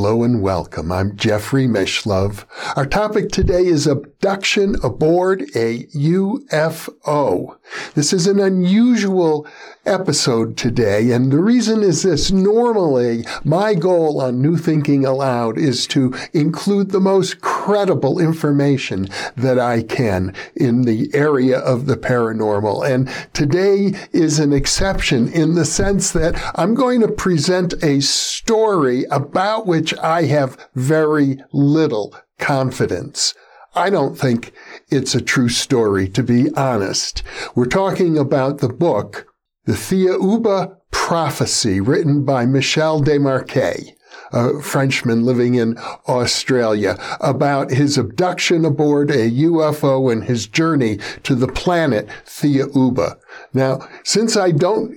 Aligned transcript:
Hello 0.00 0.22
and 0.22 0.40
welcome. 0.40 0.92
I'm 0.92 1.16
Jeffrey 1.16 1.66
Mishlove. 1.66 2.44
Our 2.76 2.86
topic 2.86 3.30
today 3.30 3.66
is 3.66 3.88
abduction 3.88 4.76
aboard 4.84 5.42
a 5.56 5.86
UFO. 5.86 7.56
This 7.94 8.12
is 8.12 8.28
an 8.28 8.38
unusual 8.38 9.44
episode 9.84 10.56
today, 10.56 11.10
and 11.10 11.32
the 11.32 11.40
reason 11.40 11.82
is 11.82 12.02
this. 12.02 12.30
Normally, 12.30 13.24
my 13.42 13.74
goal 13.74 14.20
on 14.20 14.40
New 14.40 14.56
Thinking 14.56 15.04
Aloud 15.04 15.58
is 15.58 15.86
to 15.88 16.14
include 16.32 16.90
the 16.90 17.00
most 17.00 17.40
credible 17.40 18.20
information 18.20 19.08
that 19.36 19.58
I 19.58 19.82
can 19.82 20.32
in 20.54 20.82
the 20.82 21.10
area 21.12 21.58
of 21.58 21.86
the 21.86 21.96
paranormal. 21.96 22.88
And 22.88 23.10
today 23.32 23.94
is 24.12 24.38
an 24.38 24.52
exception 24.52 25.28
in 25.32 25.54
the 25.54 25.64
sense 25.64 26.12
that 26.12 26.40
I'm 26.54 26.74
going 26.74 27.00
to 27.00 27.08
present 27.08 27.74
a 27.82 28.00
story 28.00 29.04
about 29.10 29.66
which 29.66 29.87
I 29.94 30.24
have 30.24 30.68
very 30.74 31.42
little 31.52 32.14
confidence. 32.38 33.34
I 33.74 33.90
don't 33.90 34.18
think 34.18 34.52
it's 34.88 35.14
a 35.14 35.20
true 35.20 35.48
story, 35.48 36.08
to 36.08 36.22
be 36.22 36.52
honest. 36.54 37.22
We're 37.54 37.66
talking 37.66 38.16
about 38.18 38.58
the 38.58 38.68
book, 38.68 39.26
The 39.66 39.74
Thiaoouba 39.74 40.76
Prophecy, 40.90 41.80
written 41.80 42.24
by 42.24 42.46
Michel 42.46 43.00
Desmarquet 43.00 43.94
a 44.32 44.60
Frenchman 44.60 45.24
living 45.24 45.54
in 45.54 45.78
Australia, 46.08 46.98
about 47.20 47.70
his 47.70 47.96
abduction 47.96 48.64
aboard 48.64 49.10
a 49.10 49.30
UFO 49.30 50.12
and 50.12 50.24
his 50.24 50.46
journey 50.46 50.98
to 51.22 51.34
the 51.34 51.48
planet 51.48 52.08
Thiaoouba. 52.26 53.18
Now, 53.52 53.88
since 54.04 54.36
I 54.36 54.50
don't 54.50 54.96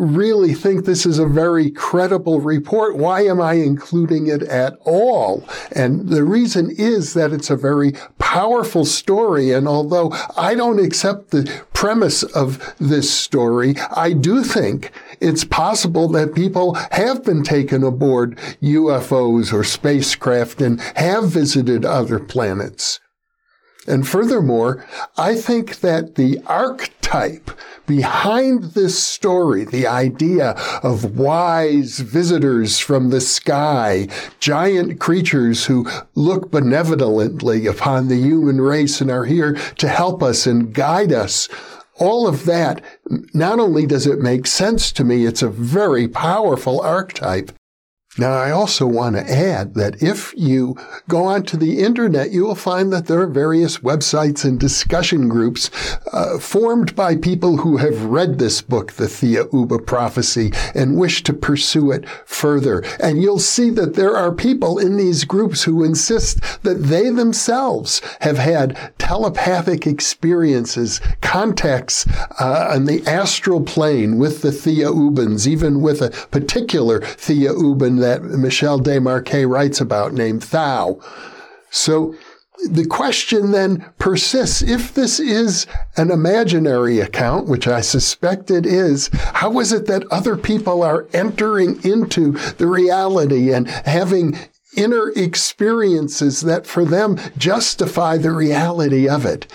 really 0.00 0.54
think 0.54 0.84
this 0.84 1.04
is 1.04 1.18
a 1.18 1.26
very 1.26 1.70
credible 1.70 2.40
report. 2.40 2.96
Why 2.96 3.22
am 3.22 3.40
I 3.40 3.54
including 3.54 4.26
it 4.26 4.42
at 4.42 4.78
all? 4.84 5.44
And 5.72 6.08
the 6.08 6.24
reason 6.24 6.70
is 6.70 7.14
that 7.14 7.32
it's 7.32 7.50
a 7.50 7.56
very 7.56 7.92
powerful 8.18 8.84
story. 8.84 9.52
And 9.52 9.68
although 9.68 10.12
I 10.36 10.54
don't 10.54 10.84
accept 10.84 11.30
the 11.30 11.62
premise 11.74 12.22
of 12.22 12.74
this 12.78 13.12
story, 13.12 13.74
I 13.94 14.12
do 14.12 14.42
think 14.42 14.92
it's 15.20 15.44
possible 15.44 16.08
that 16.08 16.34
people 16.34 16.74
have 16.92 17.24
been 17.24 17.42
taken 17.42 17.82
aboard 17.84 18.38
UFOs 18.62 19.52
or 19.52 19.64
spacecraft 19.64 20.60
and 20.60 20.80
have 20.96 21.28
visited 21.28 21.84
other 21.84 22.18
planets. 22.18 23.00
And 23.90 24.06
furthermore, 24.06 24.86
I 25.16 25.34
think 25.34 25.80
that 25.80 26.14
the 26.14 26.38
archetype 26.46 27.50
behind 27.86 28.62
this 28.74 28.96
story, 28.96 29.64
the 29.64 29.88
idea 29.88 30.50
of 30.84 31.18
wise 31.18 31.98
visitors 31.98 32.78
from 32.78 33.10
the 33.10 33.20
sky, 33.20 34.06
giant 34.38 35.00
creatures 35.00 35.66
who 35.66 35.90
look 36.14 36.52
benevolently 36.52 37.66
upon 37.66 38.06
the 38.06 38.16
human 38.16 38.60
race 38.60 39.00
and 39.00 39.10
are 39.10 39.24
here 39.24 39.54
to 39.78 39.88
help 39.88 40.22
us 40.22 40.46
and 40.46 40.72
guide 40.72 41.12
us, 41.12 41.48
all 41.96 42.28
of 42.28 42.44
that, 42.44 42.82
not 43.34 43.58
only 43.58 43.86
does 43.86 44.06
it 44.06 44.20
make 44.20 44.46
sense 44.46 44.92
to 44.92 45.02
me, 45.02 45.26
it's 45.26 45.42
a 45.42 45.48
very 45.48 46.06
powerful 46.06 46.80
archetype. 46.80 47.50
Now, 48.18 48.32
I 48.32 48.50
also 48.50 48.88
want 48.88 49.14
to 49.14 49.22
add 49.22 49.74
that 49.74 50.02
if 50.02 50.34
you 50.36 50.76
go 51.08 51.26
onto 51.26 51.56
the 51.56 51.78
internet, 51.78 52.32
you 52.32 52.44
will 52.44 52.56
find 52.56 52.92
that 52.92 53.06
there 53.06 53.20
are 53.20 53.28
various 53.28 53.78
websites 53.78 54.44
and 54.44 54.58
discussion 54.58 55.28
groups 55.28 55.70
uh, 56.12 56.40
formed 56.40 56.96
by 56.96 57.14
people 57.14 57.58
who 57.58 57.76
have 57.76 58.02
read 58.02 58.40
this 58.40 58.62
book, 58.62 58.94
The 58.94 59.04
Thiaoouba 59.04 59.86
Prophecy, 59.86 60.50
and 60.74 60.98
wish 60.98 61.22
to 61.22 61.32
pursue 61.32 61.92
it 61.92 62.08
further. 62.26 62.82
And 62.98 63.22
you'll 63.22 63.38
see 63.38 63.70
that 63.70 63.94
there 63.94 64.16
are 64.16 64.32
people 64.32 64.80
in 64.80 64.96
these 64.96 65.22
groups 65.22 65.62
who 65.62 65.84
insist 65.84 66.40
that 66.64 66.82
they 66.82 67.10
themselves 67.10 68.02
have 68.22 68.38
had 68.38 68.92
telepathic 68.98 69.86
experiences, 69.86 71.00
contacts 71.20 72.08
uh, 72.40 72.70
on 72.72 72.86
the 72.86 73.06
astral 73.06 73.62
plane 73.62 74.18
with 74.18 74.42
the 74.42 74.50
Thiaoubans, 74.50 75.46
even 75.46 75.80
with 75.80 76.02
a 76.02 76.10
particular 76.32 76.98
Thiaouban 77.00 77.99
that 78.00 78.22
Michel 78.22 78.78
Desmarquet 78.78 79.48
writes 79.48 79.80
about 79.80 80.12
named 80.12 80.42
Thao. 80.42 81.02
So 81.70 82.14
the 82.68 82.84
question 82.84 83.52
then 83.52 83.86
persists 83.98 84.62
if 84.62 84.92
this 84.92 85.18
is 85.18 85.66
an 85.96 86.10
imaginary 86.10 87.00
account, 87.00 87.46
which 87.46 87.66
I 87.66 87.80
suspect 87.80 88.50
it 88.50 88.66
is, 88.66 89.08
how 89.12 89.58
is 89.60 89.72
it 89.72 89.86
that 89.86 90.06
other 90.10 90.36
people 90.36 90.82
are 90.82 91.06
entering 91.12 91.82
into 91.82 92.32
the 92.32 92.66
reality 92.66 93.52
and 93.52 93.68
having 93.68 94.38
inner 94.76 95.10
experiences 95.16 96.42
that 96.42 96.66
for 96.66 96.84
them 96.84 97.18
justify 97.38 98.18
the 98.18 98.32
reality 98.32 99.08
of 99.08 99.24
it? 99.24 99.46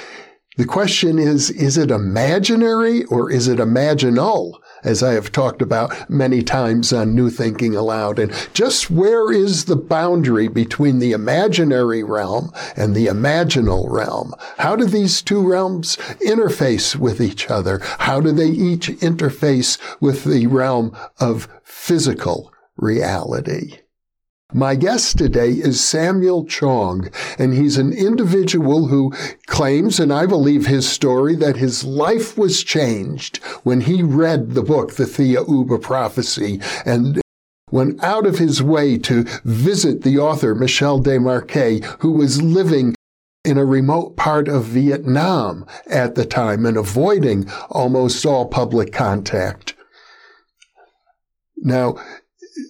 The 0.57 0.65
question 0.65 1.19
is, 1.19 1.49
is 1.49 1.77
it 1.77 1.91
imaginary 1.91 3.03
or 3.05 3.29
is 3.29 3.47
it 3.47 3.59
imaginal? 3.59 4.53
As 4.85 5.03
I 5.03 5.13
have 5.13 5.31
talked 5.31 5.61
about 5.61 6.09
many 6.09 6.41
times 6.43 6.93
on 6.93 7.15
New 7.15 7.29
Thinking 7.29 7.75
Aloud. 7.75 8.19
And 8.19 8.31
just 8.53 8.89
where 8.89 9.31
is 9.31 9.65
the 9.65 9.75
boundary 9.75 10.47
between 10.47 10.99
the 10.99 11.11
imaginary 11.11 12.03
realm 12.03 12.51
and 12.77 12.95
the 12.95 13.07
imaginal 13.07 13.89
realm? 13.89 14.33
How 14.57 14.75
do 14.75 14.85
these 14.85 15.21
two 15.21 15.45
realms 15.45 15.97
interface 16.25 16.95
with 16.95 17.19
each 17.19 17.49
other? 17.49 17.79
How 17.99 18.21
do 18.21 18.31
they 18.31 18.49
each 18.49 18.87
interface 18.87 19.77
with 19.99 20.23
the 20.23 20.47
realm 20.47 20.95
of 21.19 21.49
physical 21.63 22.53
reality? 22.77 23.79
My 24.53 24.75
guest 24.75 25.17
today 25.17 25.49
is 25.49 25.83
Samuel 25.83 26.45
Chong, 26.45 27.09
and 27.39 27.53
he's 27.53 27.77
an 27.77 27.91
individual 27.91 28.87
who 28.87 29.11
claims, 29.47 29.99
and 29.99 30.13
I 30.13 30.27
believe 30.27 30.67
his 30.67 30.87
story, 30.87 31.35
that 31.35 31.57
his 31.57 31.83
life 31.83 32.37
was 32.37 32.63
changed 32.63 33.37
when 33.63 33.81
he 33.81 34.03
read 34.03 34.51
the 34.51 34.61
book, 34.61 34.93
The 34.95 35.05
Thiaoouba 35.05 35.81
Prophecy, 35.81 36.61
and 36.85 37.21
went 37.71 38.01
out 38.03 38.27
of 38.27 38.37
his 38.37 38.61
way 38.61 38.97
to 38.99 39.23
visit 39.43 40.03
the 40.03 40.19
author, 40.19 40.53
Michel 40.53 41.01
Desmarquet, 41.01 41.83
who 41.99 42.11
was 42.11 42.41
living 42.41 42.95
in 43.43 43.57
a 43.57 43.65
remote 43.65 44.15
part 44.15 44.47
of 44.47 44.65
Vietnam 44.65 45.65
at 45.87 46.15
the 46.15 46.25
time 46.25 46.65
and 46.65 46.77
avoiding 46.77 47.49
almost 47.69 48.25
all 48.25 48.45
public 48.45 48.93
contact. 48.93 49.73
Now, 51.57 51.95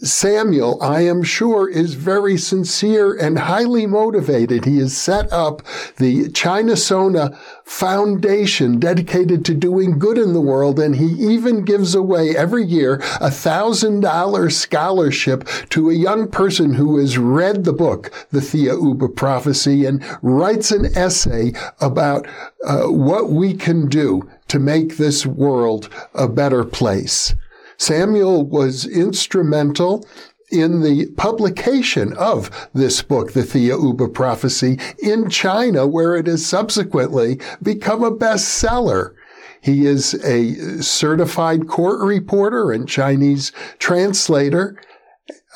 Samuel, 0.02 0.82
I 0.82 1.02
am 1.02 1.22
sure, 1.22 1.70
is 1.70 1.94
very 1.94 2.38
sincere 2.38 3.14
and 3.14 3.38
highly 3.38 3.86
motivated. 3.86 4.66
He 4.66 4.80
has 4.80 4.98
set 4.98 5.32
up 5.32 5.62
the 5.98 6.30
China 6.30 6.76
Sona 6.76 7.38
Foundation 7.64 8.80
dedicated 8.80 9.46
to 9.46 9.54
doing 9.54 10.00
good 10.00 10.18
in 10.18 10.34
the 10.34 10.42
world, 10.42 10.80
and 10.80 10.96
he 10.96 11.06
even 11.06 11.64
gives 11.64 11.94
away 11.94 12.36
every 12.36 12.66
year 12.66 13.00
a 13.22 13.30
thousand 13.30 14.00
dollar 14.00 14.50
scholarship 14.50 15.48
to 15.70 15.92
a 15.92 15.96
young 15.96 16.30
person 16.30 16.74
who 16.74 16.98
has 16.98 17.20
read 17.20 17.64
the 17.64 17.74
book, 17.74 18.12
The 18.32 18.40
Thiaoouba 18.40 19.16
Prophecy, 19.16 19.86
and 19.86 20.04
writes 20.24 20.72
an 20.72 20.98
essay 20.98 21.54
about 21.80 22.28
uh, 22.66 22.86
what 22.88 23.30
we 23.30 23.54
can 23.54 23.88
do 23.88 24.28
to 24.48 24.58
make 24.58 24.98
this 24.98 25.28
world 25.28 25.90
a 26.16 26.28
better 26.28 26.64
place. 26.64 27.36
Samuel 27.78 28.46
was 28.46 28.86
instrumental 28.86 30.06
in 30.52 30.82
the 30.82 31.08
publication 31.18 32.14
of 32.14 32.70
this 32.74 33.02
book, 33.02 33.34
The 33.34 33.42
Thiaoouba 33.42 34.14
Prophecy, 34.14 34.80
in 35.02 35.30
China, 35.30 35.88
where 35.88 36.16
it 36.16 36.28
has 36.28 36.46
subsequently 36.46 37.40
become 37.62 38.04
a 38.04 38.12
bestseller. 38.12 39.16
He 39.62 39.86
is 39.86 40.14
a 40.24 40.82
certified 40.82 41.68
court 41.68 42.00
reporter 42.02 42.72
and 42.72 42.88
Chinese 42.88 43.52
translator. 43.80 44.80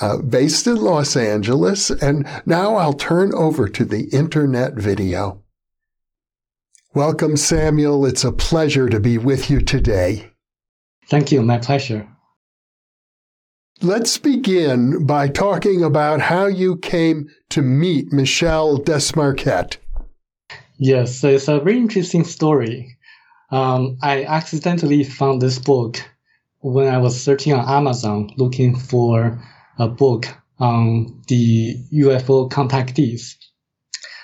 Uh, 0.01 0.17
based 0.17 0.65
in 0.65 0.77
Los 0.77 1.17
Angeles, 1.17 1.89
and 1.89 2.25
now 2.45 2.75
I'll 2.75 2.93
turn 2.93 3.33
over 3.33 3.67
to 3.67 3.83
the 3.83 4.05
internet 4.13 4.75
video. 4.75 5.43
Welcome, 6.95 7.35
Samuel. 7.35 8.05
It's 8.05 8.23
a 8.23 8.31
pleasure 8.31 8.87
to 8.87 8.99
be 9.01 9.17
with 9.17 9.49
you 9.49 9.59
today. 9.59 10.28
Thank 11.09 11.31
you. 11.31 11.41
My 11.41 11.57
pleasure. 11.57 12.07
Let's 13.81 14.17
begin 14.17 15.05
by 15.05 15.27
talking 15.27 15.83
about 15.83 16.21
how 16.21 16.45
you 16.45 16.77
came 16.77 17.29
to 17.49 17.61
meet 17.61 18.13
Michel 18.13 18.77
Desmarquet. 18.77 19.77
Yes, 20.77 21.19
so 21.19 21.29
it's 21.29 21.47
a 21.47 21.59
very 21.59 21.77
interesting 21.77 22.25
story. 22.25 22.97
um, 23.51 23.97
I 24.03 24.25
accidentally 24.25 25.03
found 25.03 25.41
this 25.41 25.57
book 25.57 25.97
when 26.59 26.93
I 26.93 26.99
was 26.99 27.19
searching 27.19 27.53
on 27.53 27.67
Amazon 27.67 28.29
looking 28.37 28.75
for 28.75 29.41
a 29.79 29.87
book 29.87 30.27
on 30.59 31.23
the 31.27 31.77
UFO 31.93 32.51
contactees. 32.51 33.35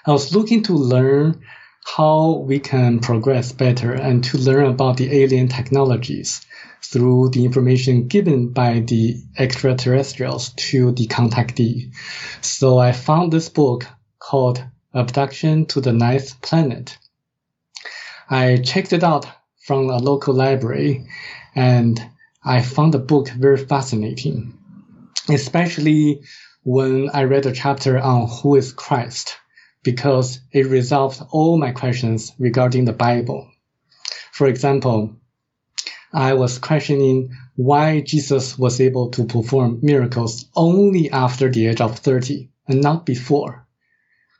I 0.05 0.11
was 0.11 0.35
looking 0.35 0.63
to 0.63 0.73
learn 0.73 1.41
how 1.85 2.43
we 2.45 2.59
can 2.59 2.99
progress 2.99 3.51
better 3.51 3.93
and 3.93 4.23
to 4.25 4.37
learn 4.37 4.65
about 4.65 4.97
the 4.97 5.23
alien 5.23 5.47
technologies 5.47 6.45
through 6.87 7.29
the 7.29 7.45
information 7.45 8.07
given 8.07 8.49
by 8.49 8.79
the 8.79 9.21
extraterrestrials 9.37 10.49
to 10.55 10.91
the 10.91 11.07
contactee. 11.07 11.93
So 12.41 12.77
I 12.77 12.91
found 12.91 13.31
this 13.31 13.49
book 13.49 13.85
called 14.19 14.63
Abduction 14.93 15.65
to 15.67 15.81
the 15.81 15.93
Ninth 15.93 16.41
Planet. 16.41 16.97
I 18.29 18.57
checked 18.57 18.93
it 18.93 19.03
out 19.03 19.27
from 19.65 19.89
a 19.89 19.97
local 19.97 20.33
library 20.33 21.07
and 21.53 22.01
I 22.43 22.61
found 22.61 22.93
the 22.93 22.99
book 22.99 23.29
very 23.29 23.57
fascinating, 23.57 24.57
especially 25.29 26.21
when 26.63 27.09
I 27.13 27.23
read 27.23 27.45
a 27.45 27.51
chapter 27.51 27.99
on 27.99 28.27
who 28.27 28.55
is 28.55 28.71
Christ, 28.71 29.37
because 29.83 30.39
it 30.51 30.67
resolved 30.67 31.21
all 31.31 31.57
my 31.57 31.71
questions 31.71 32.31
regarding 32.39 32.85
the 32.85 32.93
Bible. 32.93 33.49
For 34.31 34.47
example, 34.47 35.15
I 36.15 36.35
was 36.35 36.59
questioning 36.59 37.35
why 37.57 37.99
Jesus 37.99 38.57
was 38.57 38.79
able 38.79 39.09
to 39.09 39.25
perform 39.25 39.79
miracles 39.81 40.45
only 40.55 41.11
after 41.11 41.51
the 41.51 41.67
age 41.67 41.81
of 41.81 41.99
30 41.99 42.49
and 42.69 42.81
not 42.81 43.05
before. 43.05 43.67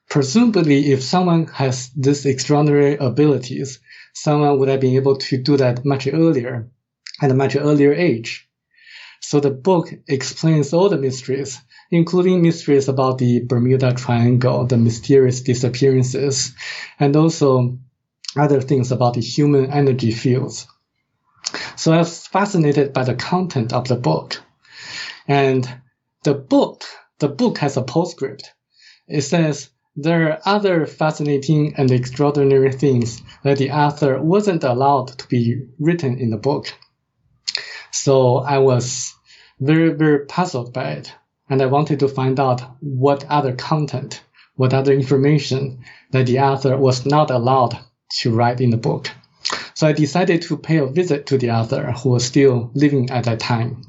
Presumably, 0.10 0.94
if 0.94 1.04
someone 1.04 1.48
has 1.48 1.90
these 1.94 2.26
extraordinary 2.26 2.96
abilities, 2.96 3.80
someone 4.14 4.58
would 4.58 4.70
have 4.70 4.80
been 4.80 4.96
able 4.96 5.18
to 5.18 5.38
do 5.38 5.58
that 5.58 5.84
much 5.84 6.08
earlier 6.08 6.70
at 7.22 7.32
a 7.32 7.36
much 7.36 7.58
earlier 7.58 7.94
age. 7.94 8.48
So 9.20 9.42
the 9.42 9.52
book 9.52 9.94
explains 10.08 10.72
all 10.72 10.88
the 10.88 10.98
mysteries, 10.98 11.60
including 11.92 12.42
mysteries 12.42 12.88
about 12.88 13.18
the 13.18 13.42
Bermuda 13.42 13.94
Triangle, 13.94 14.66
the 14.66 14.78
mysterious 14.78 15.42
disappearances, 15.42 16.56
and 17.02 17.18
also 17.18 17.80
other 18.38 18.62
things 18.62 18.94
about 18.94 19.16
the 19.16 19.22
human 19.22 19.72
energy 19.72 20.12
fields. 20.12 20.68
So 21.76 21.94
I 21.94 21.98
was 21.98 22.28
fascinated 22.28 22.94
by 22.94 23.04
the 23.04 23.16
content 23.16 23.74
of 23.74 23.88
the 23.88 23.96
book. 23.96 24.42
And 25.28 25.68
the 26.24 26.34
book, 26.34 26.84
the 27.20 27.28
book 27.28 27.60
has 27.60 27.78
a 27.78 27.84
postscript. 27.84 28.54
It 29.08 29.22
says, 29.22 29.70
there 29.96 30.32
are 30.32 30.40
other 30.46 30.86
fascinating 30.86 31.76
and 31.78 31.90
extraordinary 31.90 32.72
things 32.74 33.22
that 33.44 33.58
the 33.58 33.72
author 33.72 34.22
wasn't 34.22 34.64
allowed 34.64 35.08
to 35.20 35.28
be 35.28 35.68
written 35.80 36.18
in 36.18 36.32
the 36.32 36.38
book. 36.38 36.74
So 37.92 38.38
I 38.38 38.58
was 38.58 39.14
very, 39.60 39.94
very 39.94 40.26
puzzled 40.26 40.74
by 40.74 40.92
it. 40.92 41.14
And 41.50 41.62
I 41.62 41.68
wanted 41.68 42.00
to 42.00 42.08
find 42.08 42.40
out 42.40 42.62
what 42.82 43.24
other 43.30 43.54
content, 43.56 44.22
what 44.56 44.74
other 44.74 44.92
information 44.92 45.86
that 46.12 46.26
the 46.26 46.40
author 46.40 46.76
was 46.76 47.06
not 47.06 47.32
allowed 47.32 47.78
to 48.20 48.36
write 48.36 48.60
in 48.60 48.72
the 48.72 48.78
book. 48.78 49.10
So 49.76 49.88
I 49.88 49.92
decided 49.92 50.42
to 50.44 50.58
pay 50.58 50.78
a 50.78 50.88
visit 50.88 51.28
to 51.28 51.38
the 51.38 51.52
author 51.52 51.92
who 51.92 52.10
was 52.10 52.26
still 52.26 52.72
living 52.74 53.10
at 53.10 53.26
that 53.26 53.40
time. 53.40 53.82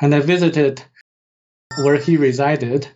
And 0.00 0.14
I 0.14 0.20
visited 0.20 0.82
where 1.82 1.96
he 1.96 2.16
resided 2.16 2.88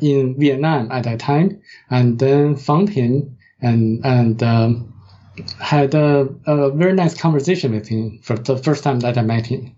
in 0.00 0.38
Vietnam 0.38 0.92
at 0.92 1.04
that 1.04 1.20
time, 1.20 1.62
and 1.90 2.18
then 2.18 2.56
found 2.56 2.88
him 2.90 3.38
and 3.60 4.04
and 4.04 4.42
um, 4.42 4.94
had 5.58 5.94
a, 5.94 6.28
a 6.46 6.70
very 6.70 6.92
nice 6.92 7.18
conversation 7.18 7.72
with 7.72 7.88
him 7.88 8.20
for 8.22 8.36
the 8.36 8.56
first 8.56 8.84
time 8.84 9.00
that 9.00 9.18
I 9.18 9.22
met 9.22 9.46
him. 9.46 9.76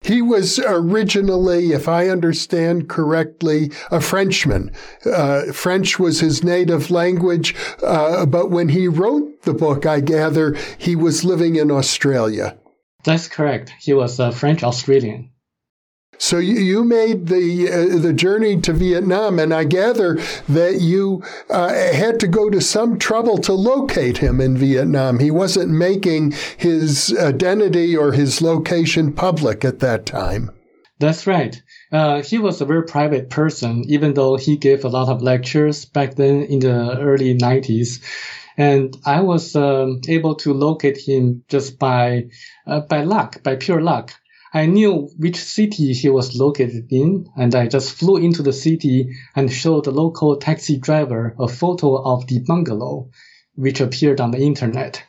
He 0.00 0.22
was 0.22 0.58
originally, 0.58 1.72
if 1.72 1.88
I 1.88 2.08
understand 2.08 2.88
correctly, 2.88 3.72
a 3.90 4.00
Frenchman. 4.00 4.70
Uh, 5.04 5.52
French 5.52 5.98
was 5.98 6.20
his 6.20 6.44
native 6.44 6.90
language, 6.90 7.54
uh, 7.82 8.24
but 8.26 8.50
when 8.50 8.70
he 8.70 8.88
wrote 8.88 9.42
the 9.42 9.54
book, 9.54 9.86
I 9.86 10.00
gather 10.00 10.56
he 10.78 10.94
was 10.94 11.24
living 11.24 11.56
in 11.56 11.70
Australia. 11.70 12.56
That's 13.04 13.28
correct. 13.28 13.72
He 13.80 13.92
was 13.92 14.18
a 14.18 14.32
French 14.32 14.62
Australian. 14.62 15.30
So 16.18 16.38
you, 16.38 16.84
made 16.84 17.28
the 17.28 17.70
uh, 17.70 17.98
the 17.98 18.12
journey 18.12 18.60
to 18.62 18.72
Vietnam, 18.72 19.38
and 19.38 19.54
I 19.54 19.64
gather 19.64 20.16
that 20.48 20.80
you 20.80 21.22
uh, 21.48 21.72
had 21.72 22.18
to 22.20 22.26
go 22.26 22.50
to 22.50 22.60
some 22.60 22.98
trouble 22.98 23.38
to 23.38 23.52
locate 23.52 24.18
him 24.18 24.40
in 24.40 24.56
Vietnam. 24.56 25.20
He 25.20 25.30
wasn't 25.30 25.70
making 25.70 26.34
his 26.56 27.16
identity 27.16 27.96
or 27.96 28.12
his 28.12 28.42
location 28.42 29.12
public 29.12 29.64
at 29.64 29.78
that 29.78 30.06
time. 30.06 30.50
That's 30.98 31.26
right. 31.26 31.60
Uh, 31.92 32.22
he 32.22 32.38
was 32.38 32.60
a 32.60 32.66
very 32.66 32.84
private 32.84 33.30
person, 33.30 33.84
even 33.86 34.14
though 34.14 34.36
he 34.36 34.56
gave 34.56 34.84
a 34.84 34.88
lot 34.88 35.08
of 35.08 35.22
lectures 35.22 35.84
back 35.84 36.16
then 36.16 36.42
in 36.42 36.58
the 36.58 36.98
early 36.98 37.36
90s. 37.38 38.02
And 38.56 38.96
I 39.06 39.20
was 39.20 39.54
um, 39.54 40.00
able 40.08 40.34
to 40.36 40.52
locate 40.52 40.98
him 40.98 41.44
just 41.48 41.78
by 41.78 42.24
uh, 42.66 42.80
by 42.80 43.04
luck, 43.04 43.44
by 43.44 43.54
pure 43.54 43.80
luck. 43.80 44.12
I 44.52 44.66
knew 44.66 45.10
which 45.18 45.42
city 45.42 45.92
he 45.92 46.08
was 46.08 46.34
located 46.34 46.86
in, 46.90 47.28
and 47.36 47.54
I 47.54 47.66
just 47.66 47.92
flew 47.92 48.16
into 48.16 48.42
the 48.42 48.52
city 48.52 49.14
and 49.36 49.52
showed 49.52 49.84
the 49.84 49.90
local 49.90 50.36
taxi 50.36 50.78
driver 50.78 51.34
a 51.38 51.48
photo 51.48 51.96
of 51.96 52.26
the 52.26 52.38
bungalow, 52.40 53.10
which 53.56 53.80
appeared 53.80 54.20
on 54.20 54.30
the 54.30 54.38
internet. 54.40 55.02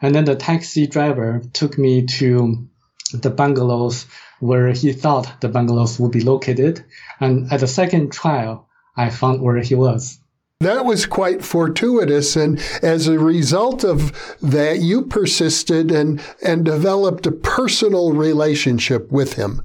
And 0.00 0.14
then 0.14 0.24
the 0.24 0.36
taxi 0.36 0.86
driver 0.86 1.42
took 1.52 1.76
me 1.76 2.06
to 2.18 2.68
the 3.12 3.30
bungalows 3.30 4.06
where 4.40 4.72
he 4.72 4.92
thought 4.92 5.40
the 5.40 5.48
bungalows 5.48 5.98
would 5.98 6.12
be 6.12 6.20
located. 6.20 6.84
And 7.20 7.52
at 7.52 7.60
the 7.60 7.66
second 7.66 8.12
trial, 8.12 8.68
I 8.96 9.10
found 9.10 9.42
where 9.42 9.60
he 9.60 9.74
was. 9.74 10.18
That 10.64 10.86
was 10.86 11.04
quite 11.04 11.44
fortuitous. 11.44 12.36
And 12.36 12.58
as 12.82 13.06
a 13.06 13.18
result 13.18 13.84
of 13.84 14.12
that, 14.40 14.78
you 14.80 15.02
persisted 15.02 15.92
and, 15.92 16.22
and 16.42 16.64
developed 16.64 17.26
a 17.26 17.32
personal 17.32 18.12
relationship 18.12 19.12
with 19.12 19.34
him. 19.34 19.62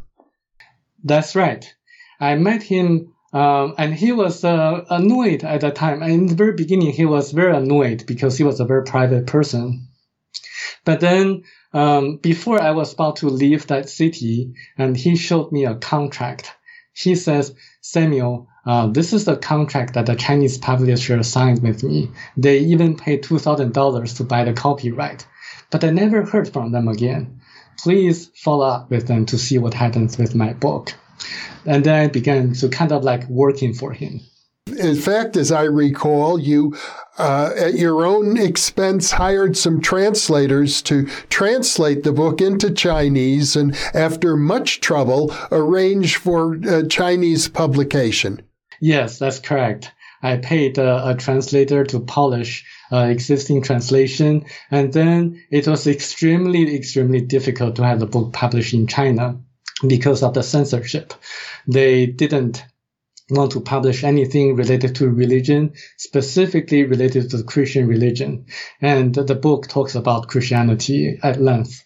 That's 1.02 1.38
right. 1.38 1.74
I 2.20 2.36
met 2.36 2.64
him, 2.64 3.14
um, 3.32 3.76
and 3.78 3.94
he 3.94 4.12
was 4.12 4.44
uh, 4.44 4.84
annoyed 4.90 5.46
at 5.46 5.62
the 5.62 5.72
time. 5.72 6.04
In 6.04 6.28
the 6.28 6.36
very 6.36 6.54
beginning, 6.54 6.92
he 6.92 7.06
was 7.06 7.32
very 7.32 7.56
annoyed 7.56 8.06
because 8.06 8.38
he 8.38 8.44
was 8.44 8.60
a 8.60 8.66
very 8.66 8.84
private 8.84 9.26
person. 9.26 9.88
But 10.84 11.00
then, 11.00 11.44
um, 11.72 12.18
before 12.18 12.62
I 12.62 12.72
was 12.72 12.94
about 12.94 13.16
to 13.18 13.30
leave 13.30 13.68
that 13.68 13.88
city, 13.88 14.54
and 14.78 14.98
he 14.98 15.16
showed 15.16 15.54
me 15.54 15.66
a 15.66 15.76
contract. 15.76 16.52
He 16.94 17.16
says, 17.16 17.54
Samuel, 17.82 18.48
uh, 18.66 18.88
this 18.88 19.14
is 19.14 19.26
the 19.26 19.38
contract 19.38 19.94
that 19.94 20.06
the 20.06 20.16
Chinese 20.16 20.58
publisher 20.58 21.24
signed 21.24 21.64
with 21.64 21.84
me. 21.84 22.12
They 22.36 22.60
even 22.60 22.98
paid 22.98 23.24
$2,000 23.24 24.18
to 24.18 24.24
buy 24.24 24.44
the 24.44 24.54
copyright, 24.54 25.26
but 25.72 25.84
I 25.84 25.92
never 25.92 26.24
heard 26.24 26.52
from 26.52 26.72
them 26.72 26.88
again. 26.88 27.42
Please 27.78 28.30
follow 28.36 28.68
up 28.68 28.90
with 28.90 29.08
them 29.08 29.26
to 29.28 29.38
see 29.38 29.58
what 29.58 29.74
happens 29.74 30.18
with 30.18 30.36
my 30.36 30.54
book. 30.54 30.94
And 31.66 31.84
then 31.84 31.96
I 31.96 32.08
began 32.08 32.54
to 32.54 32.70
kind 32.70 32.92
of 32.92 33.04
like 33.04 33.28
working 33.30 33.74
for 33.74 33.94
him. 33.94 34.22
In 34.80 34.96
fact, 34.96 35.36
as 35.36 35.52
I 35.52 35.64
recall, 35.64 36.40
you 36.40 36.76
uh, 37.18 37.52
at 37.58 37.74
your 37.74 38.06
own 38.06 38.38
expense 38.38 39.12
hired 39.12 39.58
some 39.58 39.82
translators 39.82 40.82
to 40.84 41.06
translate 41.30 42.04
the 42.04 42.14
book 42.14 42.40
into 42.40 42.72
Chinese 42.72 43.58
and 43.58 43.76
after 43.94 44.38
much 44.38 44.80
trouble 44.80 45.36
arrange 45.52 46.16
for 46.16 46.58
uh, 46.66 46.84
Chinese 46.88 47.50
publication. 47.50 48.42
Yes, 48.80 49.20
that's 49.20 49.40
correct. 49.40 49.92
I 50.22 50.38
paid 50.38 50.78
a, 50.78 51.10
a 51.10 51.16
translator 51.16 51.84
to 51.86 52.00
polish 52.00 52.66
uh, 52.92 53.08
existing 53.10 53.64
translation, 53.64 54.46
and 54.72 54.94
then 54.94 55.44
it 55.52 55.68
was 55.68 55.88
extremely, 55.88 56.76
extremely 56.76 57.22
difficult 57.22 57.76
to 57.76 57.84
have 57.86 58.00
the 58.00 58.06
book 58.06 58.32
published 58.32 58.74
in 58.74 58.88
China 58.88 59.38
because 59.88 60.24
of 60.24 60.34
the 60.34 60.44
censorship. 60.44 61.14
They 61.68 62.06
didn't 62.06 62.64
want 63.30 63.52
to 63.52 63.62
publish 63.62 64.04
anything 64.04 64.56
related 64.56 64.96
to 64.96 65.10
religion, 65.10 65.74
specifically 65.98 66.84
related 66.84 67.30
to 67.30 67.38
the 67.38 67.44
Christian 67.44 67.88
religion. 67.88 68.46
And 68.82 69.14
the 69.16 69.36
book 69.36 69.68
talks 69.68 69.96
about 69.96 70.28
Christianity 70.28 71.20
at 71.22 71.42
length. 71.42 71.86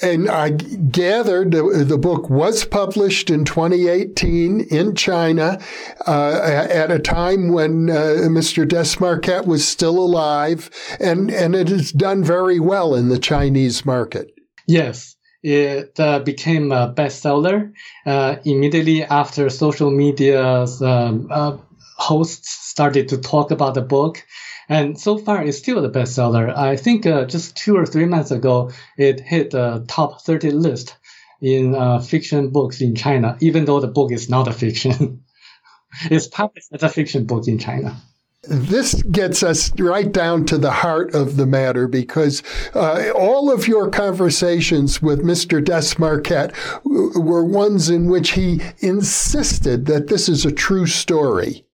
And 0.00 0.28
I 0.28 0.50
gathered 0.50 1.50
the 1.50 1.98
book 1.98 2.30
was 2.30 2.64
published 2.64 3.30
in 3.30 3.44
2018 3.44 4.60
in 4.60 4.94
China 4.94 5.60
uh, 6.06 6.40
at 6.70 6.92
a 6.92 7.00
time 7.00 7.48
when 7.48 7.90
uh, 7.90 8.28
Mr. 8.30 8.64
Desmarquet 8.64 9.44
was 9.44 9.66
still 9.66 9.98
alive, 9.98 10.70
and, 11.00 11.32
and 11.32 11.56
it 11.56 11.68
has 11.68 11.90
done 11.90 12.22
very 12.22 12.60
well 12.60 12.94
in 12.94 13.08
the 13.08 13.18
Chinese 13.18 13.84
market. 13.84 14.30
Yes, 14.68 15.16
it 15.42 15.98
uh, 16.00 16.18
became 16.20 16.72
a 16.72 16.92
bestseller 16.92 17.72
uh, 18.06 18.36
immediately 18.44 19.04
after 19.04 19.48
social 19.50 19.90
media's 19.90 20.82
um, 20.82 21.28
uh, 21.30 21.56
hosts 21.96 22.50
started 22.50 23.08
to 23.08 23.18
talk 23.18 23.50
about 23.50 23.74
the 23.74 23.82
book. 23.82 24.24
And 24.68 24.98
so 25.00 25.16
far, 25.16 25.42
it's 25.42 25.58
still 25.58 25.84
a 25.84 25.90
bestseller. 25.90 26.54
I 26.54 26.76
think 26.76 27.06
uh, 27.06 27.24
just 27.24 27.56
two 27.56 27.76
or 27.76 27.86
three 27.86 28.04
months 28.04 28.30
ago, 28.30 28.70
it 28.96 29.20
hit 29.20 29.50
the 29.50 29.84
top 29.88 30.22
30 30.22 30.50
list 30.50 30.96
in 31.40 31.74
uh, 31.74 32.00
fiction 32.00 32.50
books 32.50 32.80
in 32.80 32.94
China, 32.94 33.36
even 33.40 33.64
though 33.64 33.80
the 33.80 33.88
book 33.88 34.12
is 34.12 34.28
not 34.28 34.48
a 34.48 34.52
fiction. 34.52 35.24
it's 36.10 36.26
published 36.26 36.68
as 36.72 36.82
a 36.82 36.88
fiction 36.88 37.24
book 37.24 37.48
in 37.48 37.58
China. 37.58 37.96
This 38.44 39.02
gets 39.02 39.42
us 39.42 39.72
right 39.80 40.10
down 40.10 40.46
to 40.46 40.58
the 40.58 40.70
heart 40.70 41.12
of 41.12 41.36
the 41.36 41.46
matter 41.46 41.88
because 41.88 42.42
uh, 42.72 43.10
all 43.14 43.50
of 43.50 43.66
your 43.66 43.90
conversations 43.90 45.02
with 45.02 45.24
Mr. 45.24 45.62
Desmarquet 45.62 46.54
were 46.84 47.44
ones 47.44 47.90
in 47.90 48.08
which 48.08 48.30
he 48.30 48.60
insisted 48.78 49.86
that 49.86 50.06
this 50.06 50.28
is 50.28 50.46
a 50.46 50.52
true 50.52 50.86
story. 50.86 51.66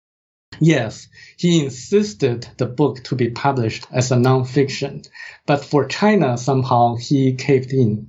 Yes, 0.61 1.09
he 1.37 1.65
insisted 1.65 2.47
the 2.59 2.67
book 2.67 3.03
to 3.05 3.17
be 3.17 3.31
published 3.31 3.87
as 3.91 4.13
a 4.13 4.17
nonfiction, 4.17 5.05
but 5.47 5.65
for 5.65 5.85
China, 5.87 6.39
somehow 6.39 6.95
he 6.95 7.35
caved 7.35 7.73
in. 7.73 8.07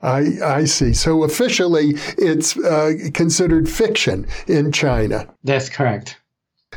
I, 0.00 0.38
I 0.42 0.64
see. 0.64 0.94
So 0.94 1.24
officially, 1.24 1.94
it's 2.16 2.56
uh, 2.56 2.92
considered 3.12 3.68
fiction 3.68 4.26
in 4.46 4.72
China. 4.72 5.28
That's 5.42 5.68
correct. 5.68 6.16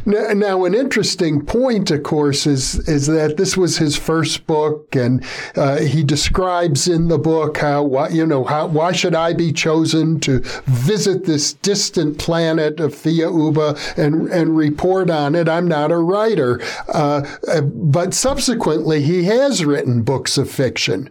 Now, 0.06 0.34
now, 0.34 0.66
an 0.66 0.74
interesting 0.74 1.46
point, 1.46 1.92
of 1.92 2.04
course, 2.04 2.46
is 2.46 2.88
is 2.88 3.08
that 3.08 3.38
this 3.38 3.58
was 3.58 3.77
his 3.77 3.96
first 3.96 4.48
book, 4.48 4.96
and 4.96 5.24
uh, 5.56 5.80
he 5.80 6.04
describes 6.04 6.88
in 6.88 7.08
the 7.08 7.18
book 7.18 7.58
how 7.58 7.84
why, 7.84 8.10
you 8.10 8.25
know 8.25 8.44
how 8.44 8.68
why 8.68 8.92
should 8.92 9.16
I 9.16 9.34
be 9.34 9.51
chosen 9.51 10.20
to 10.22 10.39
visit 10.66 11.25
this 11.25 11.54
distant 11.54 12.18
planet 12.18 12.80
of 12.80 12.94
Thiaoouba 12.94 13.98
and 13.98 14.27
and 14.30 14.58
report 14.58 15.10
on 15.10 15.36
it? 15.36 15.50
I'm 15.50 15.68
not 15.68 15.92
a 15.92 15.98
writer, 15.98 16.62
uh, 16.88 17.25
but 17.62 18.13
subsequently 18.13 19.01
he 19.01 19.24
has 19.25 19.66
written 19.66 20.04
books 20.04 20.38
of 20.38 20.50
fiction. 20.50 21.10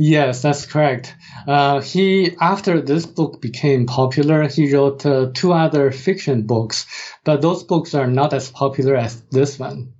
Yes, 0.00 0.42
that's 0.42 0.64
correct. 0.64 1.16
Uh, 1.48 1.80
he, 1.80 2.36
after 2.40 2.80
this 2.80 3.04
book 3.04 3.42
became 3.42 3.84
popular, 3.84 4.46
he 4.46 4.72
wrote 4.72 5.04
uh, 5.04 5.30
two 5.34 5.52
other 5.52 5.90
fiction 5.90 6.42
books, 6.42 6.86
but 7.24 7.42
those 7.42 7.64
books 7.64 7.94
are 7.94 8.06
not 8.06 8.32
as 8.32 8.48
popular 8.48 8.94
as 8.94 9.20
this 9.32 9.58
one. 9.58 9.92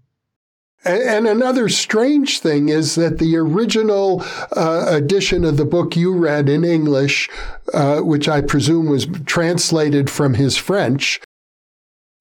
And, 0.85 1.27
another 1.27 1.69
strange 1.69 2.39
thing 2.39 2.69
is 2.69 2.95
that 2.95 3.19
the 3.19 3.37
original 3.37 4.23
uh, 4.57 4.87
edition 4.89 5.45
of 5.45 5.57
the 5.57 5.65
book 5.65 5.97
you 5.97 6.17
read 6.17 6.49
in 6.49 6.65
English, 6.65 7.29
uh, 7.75 7.99
which 7.99 8.29
I 8.29 8.41
presume 8.41 8.87
was 8.87 9.09
translated 9.27 10.09
from 10.09 10.35
his 10.35 10.57
French, 10.57 11.21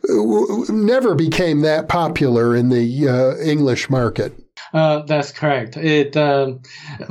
never 0.09 1.13
became 1.13 1.61
that 1.61 1.87
popular 1.87 2.55
in 2.55 2.69
the 2.69 3.07
uh, 3.07 3.37
English 3.37 3.91
market. 3.91 4.33
Uh, 4.73 5.01
that's 5.03 5.31
correct. 5.31 5.77
It 5.77 6.15
uh, 6.15 6.53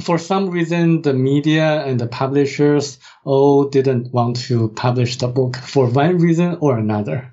for 0.00 0.18
some 0.18 0.50
reason 0.50 1.02
the 1.02 1.14
media 1.14 1.84
and 1.84 1.98
the 1.98 2.06
publishers 2.06 2.98
all 3.24 3.64
didn't 3.68 4.12
want 4.12 4.36
to 4.48 4.68
publish 4.70 5.16
the 5.16 5.28
book 5.28 5.56
for 5.56 5.86
one 5.86 6.18
reason 6.18 6.58
or 6.60 6.78
another. 6.78 7.32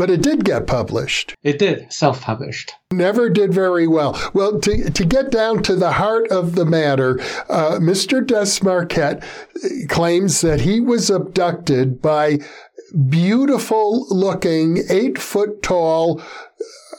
But 0.00 0.08
it 0.08 0.22
did 0.22 0.46
get 0.46 0.66
published. 0.66 1.34
It 1.42 1.58
did, 1.58 1.92
self 1.92 2.22
published. 2.22 2.72
Never 2.90 3.28
did 3.28 3.52
very 3.52 3.86
well. 3.86 4.18
Well, 4.32 4.58
to, 4.60 4.90
to 4.90 5.04
get 5.04 5.30
down 5.30 5.62
to 5.64 5.76
the 5.76 5.92
heart 5.92 6.28
of 6.30 6.54
the 6.54 6.64
matter, 6.64 7.20
uh, 7.50 7.78
Mr. 7.80 8.24
Desmarquet 8.24 9.22
claims 9.90 10.40
that 10.40 10.62
he 10.62 10.80
was 10.80 11.10
abducted 11.10 12.00
by 12.00 12.38
beautiful 13.10 14.06
looking, 14.08 14.84
eight 14.88 15.18
foot 15.18 15.62
tall, 15.62 16.22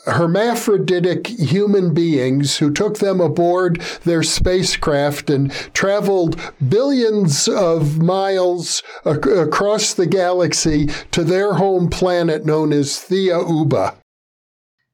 hermaphroditic 0.06 1.28
human 1.28 1.94
beings 1.94 2.58
who 2.58 2.72
took 2.72 3.00
them 3.00 3.22
aboard 3.22 3.80
their 4.04 4.24
spacecraft 4.24 5.30
and 5.30 5.52
traveled 5.74 6.40
billions 6.70 7.48
of 7.48 8.00
miles 8.00 8.82
ac- 9.06 9.32
across 9.32 9.94
the 9.94 10.08
galaxy 10.08 10.88
to 11.12 11.24
their 11.24 11.54
home 11.54 11.90
planet 11.90 12.46
known 12.46 12.74
as 12.74 12.94
Thiaoouba. 12.94 13.96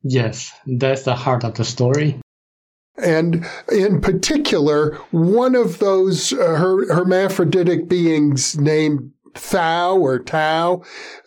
Yes, 0.03 0.51
that's 0.65 1.03
the 1.03 1.15
heart 1.15 1.43
of 1.43 1.55
the 1.55 1.65
story. 1.65 2.19
And 2.97 3.45
in 3.71 4.01
particular, 4.01 4.95
one 5.11 5.53
of 5.53 5.77
those 5.79 6.33
uh, 6.33 6.55
her- 6.55 6.93
hermaphroditic 6.93 7.87
beings 7.87 8.57
named 8.57 9.11
Thao 9.37 9.99
or 9.99 10.19
Tao 10.19 10.83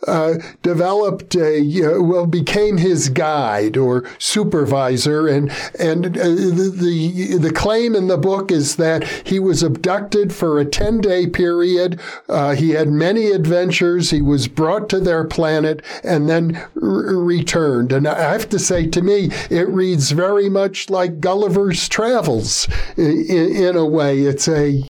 uh, 0.07 0.35
developed 0.63 1.35
a 1.35 1.61
uh, 1.85 2.03
well 2.03 2.27
became 2.27 2.79
his 2.79 3.09
guide 3.09 3.77
or 3.77 4.09
supervisor. 4.19 5.27
And 5.27 5.51
and 5.79 6.17
uh, 6.17 6.23
the, 6.23 7.39
the, 7.41 7.53
claim 7.53 7.95
in 7.95 8.07
the 8.07 8.17
book 8.17 8.51
is 8.51 8.77
that 8.77 9.05
he 9.27 9.39
was 9.39 9.63
abducted 9.63 10.33
for 10.33 10.59
a 10.59 10.65
10 10.65 11.01
day 11.01 11.27
period. 11.27 12.01
Uh, 12.29 12.55
he 12.55 12.71
had 12.71 12.89
many 12.89 13.31
adventures. 13.31 14.11
He 14.11 14.23
was 14.23 14.49
brought 14.49 14.89
to 14.91 15.01
their 15.01 15.25
planet 15.25 15.83
and 16.03 16.29
then 16.29 16.57
r- 16.81 16.83
returned. 16.83 17.93
And 17.93 18.07
I 18.07 18.33
have 18.33 18.49
to 18.51 18.59
say 18.59 18.87
to 18.87 19.03
me 19.03 19.31
it 19.51 19.69
reads 19.69 20.13
very 20.13 20.49
much 20.49 20.89
like 20.91 21.21
Gulliver's 21.21 21.89
Travels 21.89 22.69
in, 22.97 23.27
in 23.29 23.77
a 23.77 23.85
way. 23.85 24.21
It's 24.21 24.49
a 24.49 24.90